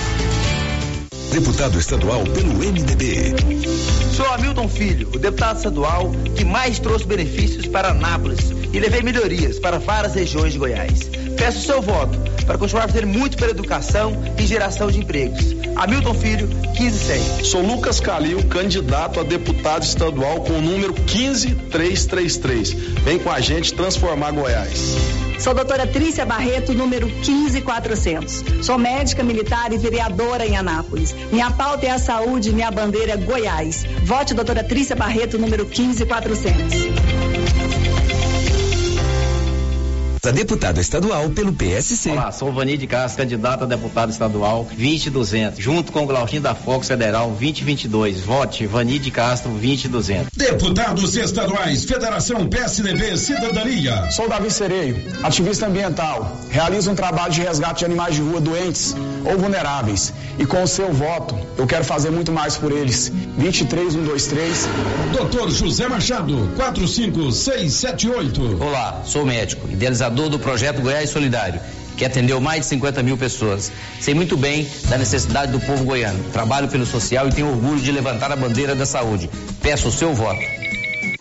[1.32, 3.34] deputado estadual pelo MDB.
[4.14, 9.58] Sou Hamilton Filho, o deputado estadual que mais trouxe benefícios para Anápolis e levei melhorias
[9.58, 11.10] para várias regiões de Goiás.
[11.38, 15.56] Peço seu voto para continuar fazendo muito pela educação e geração de empregos.
[15.74, 17.44] Hamilton Filho, 15100.
[17.46, 22.72] Sou Lucas Calil, candidato a deputado estadual com o número 15333.
[23.04, 25.31] Vem com a gente transformar Goiás.
[25.42, 28.64] Sou doutora Trícia Barreto, número 15400.
[28.64, 31.12] Sou médica militar e vereadora em Anápolis.
[31.32, 33.84] Minha pauta é a saúde, minha bandeira é Goiás.
[34.04, 37.21] Vote doutora Trícia Barreto, número 15400
[40.24, 42.10] a deputado estadual pelo PSC.
[42.10, 46.54] Olá, sou Vani de Castro, candidato a deputado estadual 20200, junto com o Glauquinho da
[46.54, 48.20] Fox Federal 2022.
[48.20, 50.28] Vote Vani de Castro 20200.
[50.32, 54.12] Deputados estaduais, Federação PSDB Cidadania.
[54.12, 56.40] Sou Davi Sereio, ativista ambiental.
[56.50, 58.94] Realizo um trabalho de resgate de animais de rua doentes
[59.24, 60.12] ou vulneráveis.
[60.38, 63.10] E com o seu voto, eu quero fazer muito mais por eles.
[63.38, 64.68] 23123.
[65.16, 68.62] Doutor José Machado, 45678.
[68.62, 71.60] Olá, sou médico, idealizador coordenador do projeto Goiás Solidário,
[71.96, 73.72] que atendeu mais de 50 mil pessoas.
[74.00, 76.22] Sei muito bem da necessidade do povo goiano.
[76.32, 79.28] Trabalho pelo social e tenho orgulho de levantar a bandeira da saúde.
[79.60, 80.42] Peço o seu voto.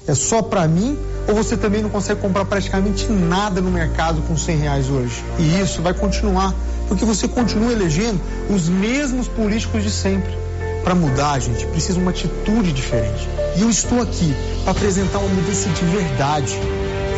[0.07, 0.97] É só para mim
[1.27, 5.23] ou você também não consegue comprar praticamente nada no mercado com 100 reais hoje?
[5.39, 6.53] E isso vai continuar,
[6.88, 8.19] porque você continua elegendo
[8.49, 10.35] os mesmos políticos de sempre.
[10.84, 13.30] Para mudar, gente, precisa uma atitude diferente.
[13.55, 16.57] E eu estou aqui para apresentar uma mudança de verdade.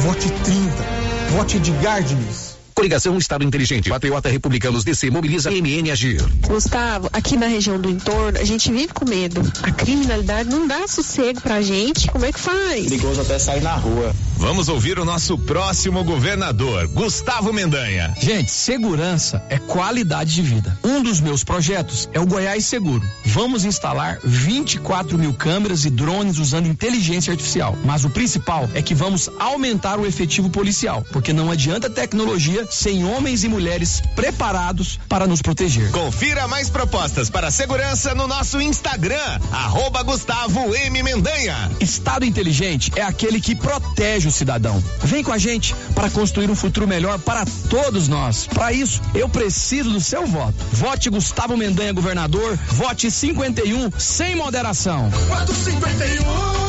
[0.02, 1.03] Vote 30.
[1.34, 2.58] Vote de Diniz.
[2.76, 3.90] Coligação Estado Inteligente.
[3.90, 6.24] Patriota Republicanos DC mobiliza MN Agir.
[6.48, 9.42] Gustavo, aqui na região do entorno, a gente vive com medo.
[9.64, 12.08] A criminalidade não dá sossego pra gente.
[12.12, 12.84] Como é que faz?
[12.84, 14.14] Perigoso até sair na rua.
[14.38, 18.14] Vamos ouvir o nosso próximo governador, Gustavo Mendanha.
[18.20, 20.78] Gente, segurança é qualidade de vida.
[20.84, 23.08] Um dos meus projetos é o Goiás Seguro.
[23.26, 27.78] Vamos instalar 24 mil câmeras e drones usando inteligência artificial.
[27.86, 33.06] Mas o principal é que vamos aumentar o efetivo policial, porque não adianta tecnologia sem
[33.06, 35.90] homens e mulheres preparados para nos proteger.
[35.92, 41.02] Confira mais propostas para segurança no nosso Instagram, arroba Gustavo M.
[41.02, 41.72] Mendanha.
[41.80, 44.84] Estado inteligente é aquele que protege Seja o cidadão.
[45.04, 48.48] Vem com a gente para construir um futuro melhor para todos nós.
[48.48, 50.54] Para isso, eu preciso do seu voto.
[50.72, 52.58] Vote Gustavo Mendanha, governador.
[52.70, 55.12] Vote 51 sem moderação.
[55.28, 56.63] 451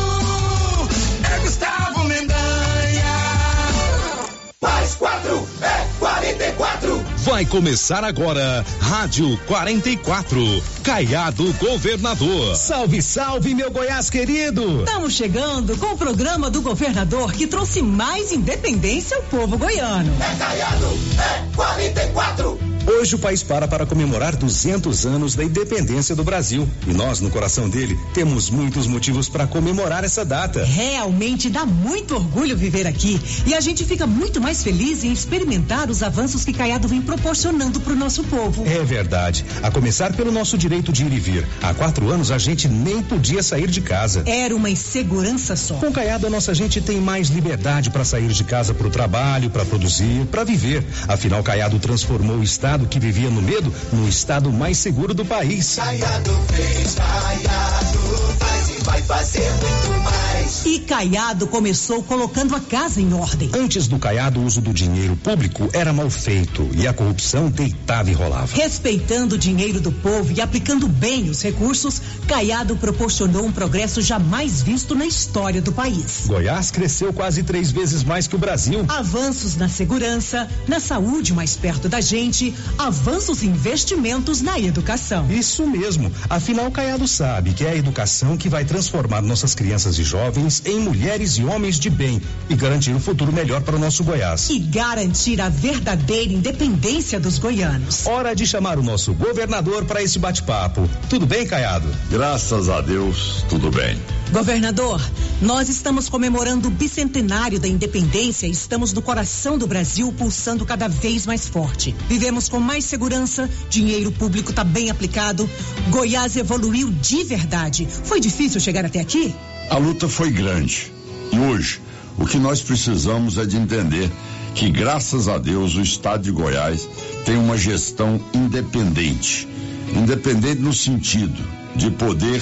[7.24, 12.54] Vai começar agora, Rádio 44, Caiado Governador.
[12.54, 14.84] Salve, salve, meu Goiás querido!
[14.84, 20.12] Estamos chegando com o programa do governador que trouxe mais independência ao povo goiano.
[20.20, 22.73] É Caiado, é 44.
[22.86, 26.68] Hoje o país para para comemorar 200 anos da independência do Brasil.
[26.86, 30.62] E nós, no coração dele, temos muitos motivos para comemorar essa data.
[30.62, 33.18] Realmente dá muito orgulho viver aqui.
[33.46, 37.80] E a gente fica muito mais feliz em experimentar os avanços que Caiado vem proporcionando
[37.80, 38.66] para o nosso povo.
[38.66, 39.46] É verdade.
[39.62, 41.48] A começar pelo nosso direito de ir e vir.
[41.62, 44.24] Há quatro anos a gente nem podia sair de casa.
[44.26, 45.76] Era uma insegurança só.
[45.76, 49.48] Com Caiado a nossa gente tem mais liberdade para sair de casa para o trabalho,
[49.48, 50.84] para produzir, para viver.
[51.08, 55.24] Afinal, Caiado transformou o Estado estado que vivia no medo no estado mais seguro do
[55.24, 55.76] país.
[55.76, 57.98] Caiado fez, Caiado
[58.38, 60.66] faz e vai fazer muito mais.
[60.66, 63.50] E Caiado começou colocando a casa em ordem.
[63.54, 68.10] Antes do Caiado, o uso do dinheiro público era mal feito e a corrupção deitava
[68.10, 68.54] e rolava.
[68.54, 74.62] Respeitando o dinheiro do povo e aplicando bem os recursos, Caiado proporcionou um progresso jamais
[74.62, 76.24] visto na história do país.
[76.26, 78.84] Goiás cresceu quase três vezes mais que o Brasil.
[78.88, 85.30] Avanços na segurança, na saúde mais perto da gente, avanços e investimentos na educação.
[85.30, 86.10] Isso mesmo.
[86.28, 90.80] Afinal, Caiado sabe que é a educação que vai transformar nossas crianças e jovens em
[90.80, 94.50] mulheres e homens de bem e garantir um futuro melhor para o nosso Goiás.
[94.50, 98.06] E garantir a verdadeira independência dos goianos.
[98.06, 100.88] Hora de chamar o nosso governador para esse bate-papo.
[101.08, 101.88] Tudo bem, Caiado?
[102.10, 103.98] Graças a Deus, tudo bem.
[104.32, 105.00] Governador,
[105.40, 110.88] nós estamos comemorando o bicentenário da independência e estamos no coração do Brasil pulsando cada
[110.88, 111.94] vez mais forte.
[112.08, 115.50] Vivemos com mais segurança, dinheiro público está bem aplicado,
[115.90, 117.84] Goiás evoluiu de verdade.
[118.04, 119.34] Foi difícil chegar até aqui?
[119.68, 120.92] A luta foi grande.
[121.32, 121.80] E hoje,
[122.16, 124.08] o que nós precisamos é de entender
[124.54, 126.88] que, graças a Deus, o estado de Goiás
[127.24, 129.48] tem uma gestão independente.
[129.92, 131.42] Independente no sentido
[131.74, 132.40] de poder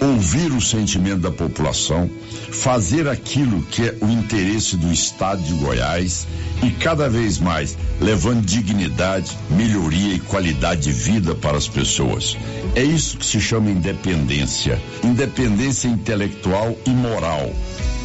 [0.00, 2.10] ouvir o sentimento da população,
[2.50, 6.26] fazer aquilo que é o interesse do estado de Goiás
[6.62, 12.36] e cada vez mais levando dignidade, melhoria e qualidade de vida para as pessoas.
[12.74, 14.80] É isso que se chama independência.
[15.02, 17.52] Independência intelectual e moral.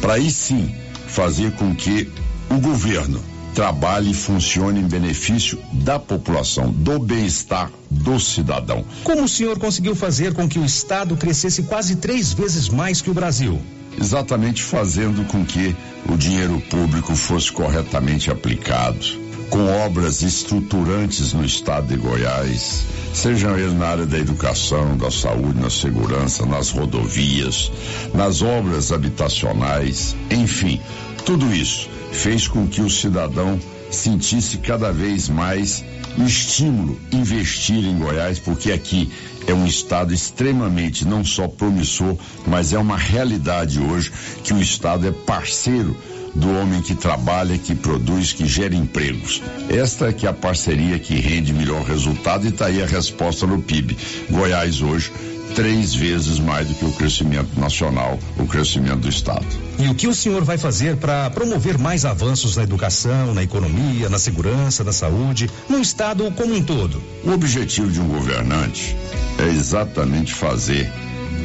[0.00, 0.74] Para aí sim
[1.06, 2.08] fazer com que
[2.48, 8.84] o governo trabalhe e funcione em benefício da população, do bem-estar do cidadão.
[9.02, 13.10] Como o senhor conseguiu fazer com que o Estado crescesse quase três vezes mais que
[13.10, 13.60] o Brasil?
[14.00, 15.74] Exatamente fazendo com que
[16.08, 19.04] o dinheiro público fosse corretamente aplicado,
[19.50, 25.60] com obras estruturantes no estado de Goiás, sejam eles na área da educação, da saúde,
[25.60, 27.70] na segurança, nas rodovias,
[28.14, 30.80] nas obras habitacionais, enfim,
[31.24, 33.58] tudo isso fez com que o cidadão
[33.90, 35.84] sentisse cada vez mais
[36.18, 39.10] um estímulo investir em Goiás, porque aqui
[39.46, 42.16] é um estado extremamente não só promissor,
[42.46, 45.96] mas é uma realidade hoje que o estado é parceiro
[46.34, 49.42] do homem que trabalha, que produz, que gera empregos.
[49.68, 53.46] Esta é que é a parceria que rende melhor resultado e está aí a resposta
[53.46, 53.96] no PIB.
[54.30, 55.12] Goiás hoje
[55.54, 59.46] três vezes mais do que o crescimento nacional, o crescimento do Estado.
[59.78, 64.08] E o que o senhor vai fazer para promover mais avanços na educação, na economia,
[64.08, 67.02] na segurança, na saúde, no Estado como um todo?
[67.24, 68.96] O objetivo de um governante
[69.38, 70.90] é exatamente fazer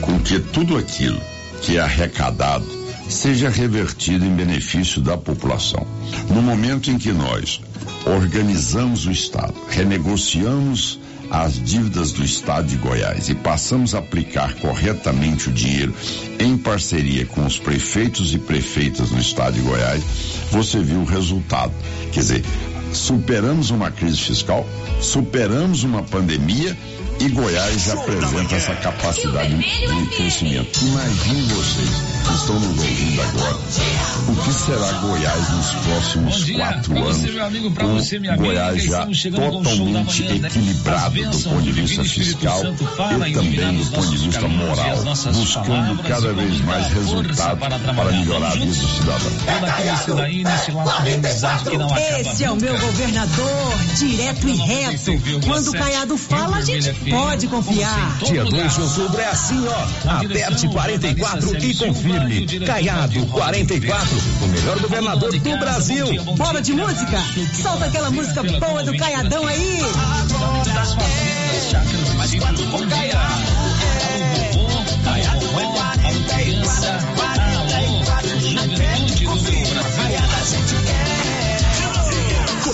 [0.02, 1.20] com que tudo aquilo
[1.62, 2.66] que é arrecadado
[3.10, 5.86] seja revertido em benefício da população.
[6.30, 7.62] No momento em que nós
[8.06, 11.00] organizamos o Estado, renegociamos
[11.30, 15.94] as dívidas do Estado de Goiás e passamos a aplicar corretamente o dinheiro
[16.40, 20.04] em parceria com os prefeitos e prefeitas do Estado de Goiás,
[20.52, 21.74] você viu o resultado.
[22.12, 22.46] Quer dizer,
[22.94, 24.66] superamos uma crise fiscal,
[25.02, 26.78] superamos uma pandemia
[27.20, 30.80] e Goiás já apresenta essa capacidade de crescimento.
[30.86, 31.90] Imagine vocês
[32.26, 33.56] que estão nos ouvindo agora.
[34.28, 37.22] O que será Goiás nos próximos quatro anos?
[38.38, 44.18] Com Goiás já totalmente equilibrado do ponto de vista fiscal e também do ponto de
[44.18, 44.98] vista moral,
[45.34, 47.60] buscando cada vez mais resultados
[47.96, 49.32] para melhorar a vida do cidadão.
[52.20, 55.12] Esse é o meu governador, direto e reto.
[55.46, 58.18] Quando o Caiado fala, a gente pode confiar.
[58.26, 60.10] Dia 2 de outubro é assim, ó.
[60.10, 62.46] Aperte 44 e confirme.
[62.66, 66.08] Caiado 44, o melhor governador do Brasil.
[66.38, 67.18] Bora de música?
[67.54, 69.80] Solta aquela música boa do Caiadão aí.
[72.18, 73.44] Mas quando for Caiado,
[75.04, 77.45] Caiado é 40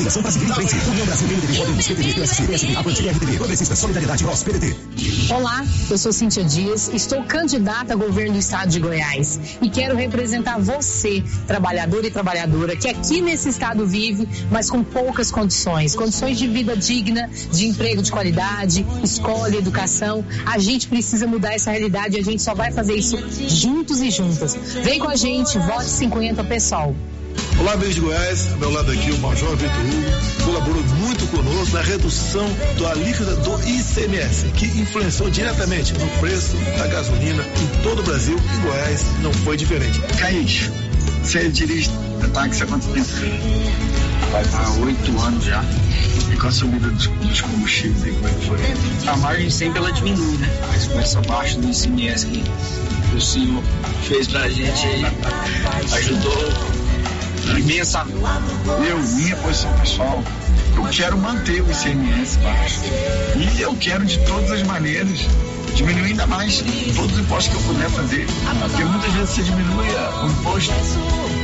[0.02, 0.90] Coligação para seguir em frente.
[0.90, 4.76] União Brasil, MDB, Podemos, PTB, PSC, PSB, Avante, RDB, Progressista, Solidariedade, Nós, PDT.
[5.32, 9.96] Olá, eu sou Cíntia Dias, estou candidata a governo do estado de Goiás e quero
[9.96, 16.40] representar você, trabalhador e trabalhadora, que aqui nesse estado vive, mas com poucas condições, condições
[16.40, 20.26] de vida digna, de emprego de qualidade, escola, educação.
[20.48, 23.18] A gente precisa mudar essa realidade e a gente só vai fazer isso
[23.48, 24.58] juntos e juntas.
[24.84, 26.96] Vem com a gente, vote 50 pessoal.
[27.62, 31.76] Olá, amigos de Goiás, ao meu lado aqui o Major Vitor Hugo, colaborou muito conosco
[31.76, 38.00] na redução da alíquota do ICMS, que influenciou diretamente no preço da gasolina em todo
[38.00, 40.02] o Brasil e Goiás não foi diferente.
[40.18, 40.72] Kaique,
[41.22, 41.92] você dirige
[42.34, 43.10] táxi há quanto tempo?
[44.32, 45.64] Vai para oito anos já.
[46.34, 49.08] E com a subida dos, dos combustíveis aí, como é que foi?
[49.08, 50.50] A margem sempre ela diminui, né?
[50.68, 52.44] Mas com essa baixa do ICMS que
[53.16, 53.62] o senhor
[54.08, 55.06] fez pra gente aí,
[55.94, 56.71] ajudou
[57.58, 58.20] imensamente.
[58.88, 60.24] Eu, minha posição pessoal,
[60.76, 62.82] eu quero manter o ICMS baixo.
[63.36, 65.20] E eu quero, de todas as maneiras,
[65.76, 66.64] diminuir ainda mais
[66.96, 68.28] todos os impostos que eu puder fazer.
[68.60, 70.74] Porque muitas vezes você diminui o imposto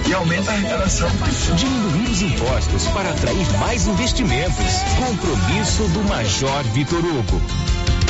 [0.08, 1.10] e aumenta a arrecadação.
[1.56, 4.66] Diminuir os impostos para atrair mais investimentos.
[4.98, 7.42] Compromisso do Major Vitor Hugo.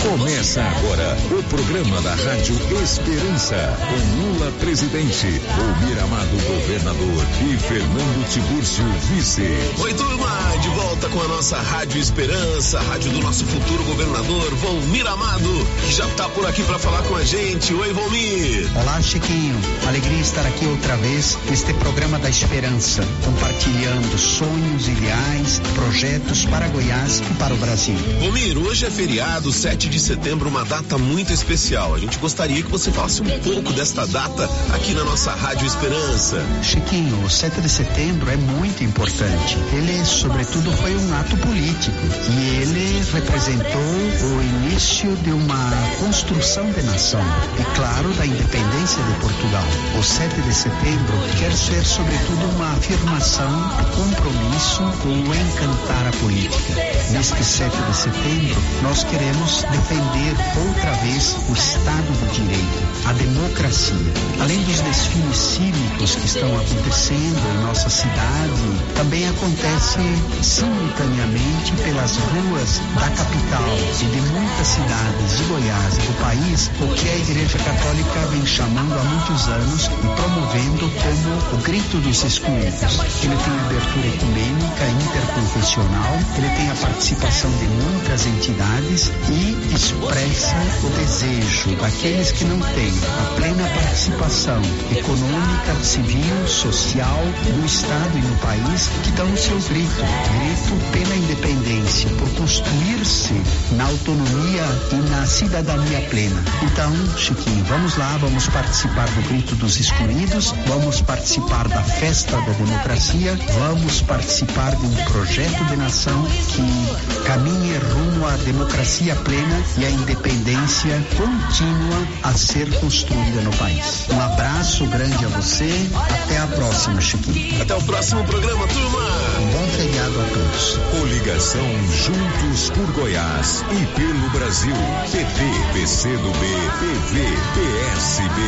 [0.08, 8.30] Começa agora o programa da Rádio Esperança, com Lula presidente, Almir Amado governador e Fernando
[8.32, 9.44] Tiburcio vice.
[9.82, 10.30] Oi, turma,
[10.62, 15.94] de volta com a nossa Rádio Esperança, rádio do nosso futuro governador, Volmir Amado, que
[15.94, 17.74] já está por aqui para falar com a gente.
[17.74, 18.66] Oi, Volmir.
[18.78, 19.60] Olá, Chiquinho.
[19.88, 27.20] Alegria estar aqui outra vez neste programa da Esperança, compartilhando sonhos, ideais, projetos para Goiás
[27.20, 27.98] e para o Brasil.
[28.20, 31.96] Volmir, hoje é feriado, 7 de setembro, uma data muito especial.
[31.96, 36.44] A gente gostaria que você falasse um pouco desta data aqui na nossa Rádio Esperança.
[36.62, 39.58] Chiquinho, o 7 de setembro é muito importante.
[39.74, 41.98] Ele, sobretudo, foi um ato político
[42.30, 47.22] e ele representou o início de uma construção de nação
[47.60, 49.66] e, claro, da independência de Portugal.
[49.98, 53.52] O 7 de setembro quer ser, sobretudo, uma afirmação,
[53.96, 56.74] compromisso com o encantar a política.
[57.12, 60.36] Neste 7 de setembro, nós queremos defender
[60.68, 64.14] outra vez o Estado do Direito, a democracia.
[64.42, 70.00] Além dos desfiles cívicos que estão acontecendo em nossa cidade, também acontece
[70.42, 73.70] simultaneamente pelas ruas da capital
[74.02, 78.46] e de muitas cidades de Goiás e do país, o que a Igreja Católica vem
[78.46, 83.00] chamando há muitos anos e promovendo como o grito dos excluídos.
[83.24, 90.90] Ele tem abertura ecumênica, interconfessional, ele tem a participação de muitas entidades e expressa o
[90.90, 94.62] desejo daqueles que não têm a plena participação
[94.96, 97.20] econômica, civil, social
[97.56, 100.02] no Estado e no país, que dão o seu grito,
[100.38, 103.34] grito pela independência, por construir-se
[103.72, 106.44] na autonomia e na cidadania plena.
[106.64, 112.54] Então, Chiquinho, vamos lá, vamos participar do grito dos excluídos, vamos participar da festa da
[112.54, 119.86] democracia, vamos participar de um projeto de nação que caminhe rumo à democracia plena e
[119.86, 124.08] à independência contínua a ser construída no país.
[124.12, 127.62] Um abraço grande a você, até a próxima, Chiquinho.
[127.62, 129.00] Até o próximo programa, turma.
[129.40, 130.80] Um bom feriado a todos.
[131.00, 134.76] Coligação Juntos por Goiás e pelo Brasil.
[135.12, 136.46] PT, PCdoB,
[136.80, 137.20] PV,
[137.54, 138.42] PSB.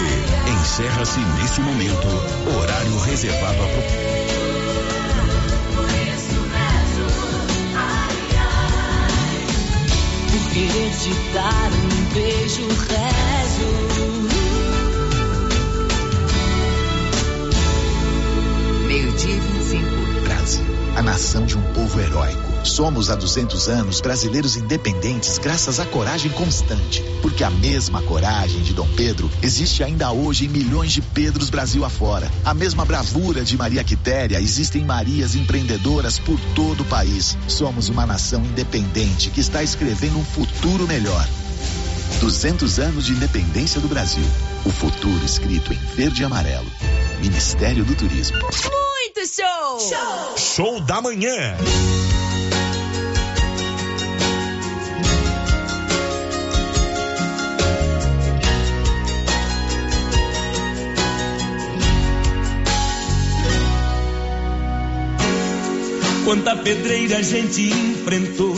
[0.62, 2.08] Encerra-se neste momento
[2.58, 4.39] horário reservado a
[10.60, 13.70] querer te dar um beijo, rezo.
[18.88, 19.86] Meio-dia e 25.
[20.24, 20.66] Brasil,
[20.98, 22.49] a nação de um povo heróico.
[22.64, 27.04] Somos há 200 anos brasileiros independentes graças à coragem constante.
[27.22, 31.84] Porque a mesma coragem de Dom Pedro existe ainda hoje em milhões de Pedros Brasil
[31.86, 32.30] afora.
[32.44, 37.38] A mesma bravura de Maria Quitéria existe em Marias empreendedoras por todo o país.
[37.48, 41.28] Somos uma nação independente que está escrevendo um futuro melhor.
[42.20, 44.24] 200 anos de independência do Brasil.
[44.66, 46.70] O futuro escrito em verde e amarelo.
[47.22, 48.38] Ministério do Turismo.
[48.38, 49.80] Muito show!
[49.80, 50.38] Show!
[50.38, 51.56] Show da manhã.
[66.30, 68.54] Quanta pedreira a gente enfrentou,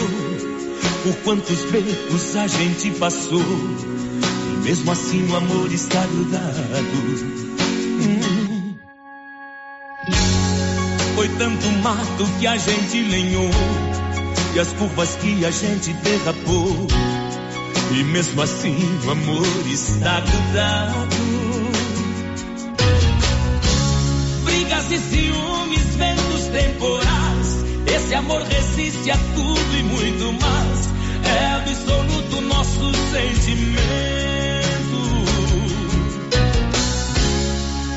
[1.03, 6.57] por quantos becos a gente passou, e mesmo assim o amor está grudado.
[8.01, 8.75] Hum.
[11.15, 13.49] Foi tanto mato que a gente lenhou,
[14.53, 16.87] e as curvas que a gente derrapou,
[17.97, 21.07] e mesmo assim o amor está grudado.
[24.43, 27.20] Brigas e ciúmes, ventos temporais.
[28.11, 30.89] Esse amor resiste a tudo e muito mais.
[31.23, 33.79] É absoluto nosso sentimento.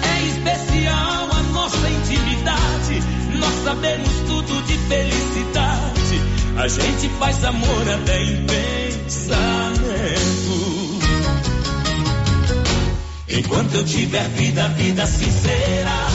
[0.05, 3.03] É especial a nossa intimidade.
[3.41, 6.21] Nós sabemos tudo de felicidade.
[6.59, 9.85] A gente faz amor até em pensamento.
[13.31, 16.07] Enquanto eu tiver vida, vida sincera.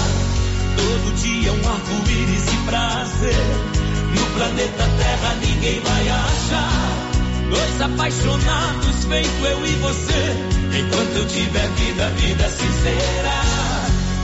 [0.78, 3.79] Todo dia um arco-íris de prazer.
[4.16, 7.10] No planeta Terra ninguém vai achar.
[7.50, 10.80] Dois apaixonados, feito eu e você.
[10.80, 13.42] Enquanto eu tiver vida, vida sincera.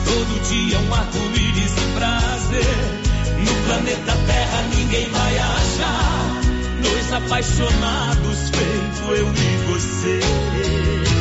[0.04, 3.06] Todo dia um arco-íris de prazer.
[3.38, 6.40] No planeta Terra ninguém vai achar.
[6.82, 11.15] Dois apaixonados, feito eu e você.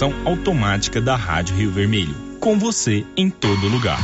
[0.00, 2.14] transmissão automática da Rádio Rio Vermelho.
[2.40, 4.00] Com você em todo lugar.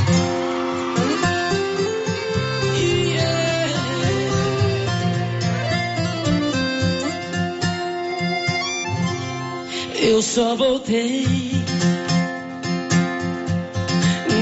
[9.99, 11.25] Eu só voltei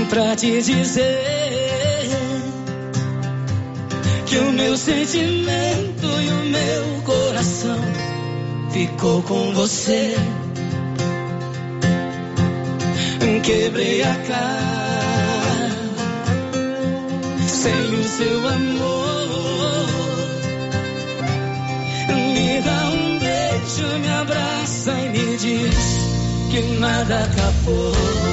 [0.10, 1.22] pra te dizer
[4.26, 7.80] que o meu sentimento e o meu coração
[8.72, 10.16] ficou com você
[13.46, 15.70] quebrei a cara.
[17.48, 19.88] Sem o seu amor,
[22.34, 25.76] me dá um beijo, me abraça e me diz
[26.52, 28.25] que nada acabou.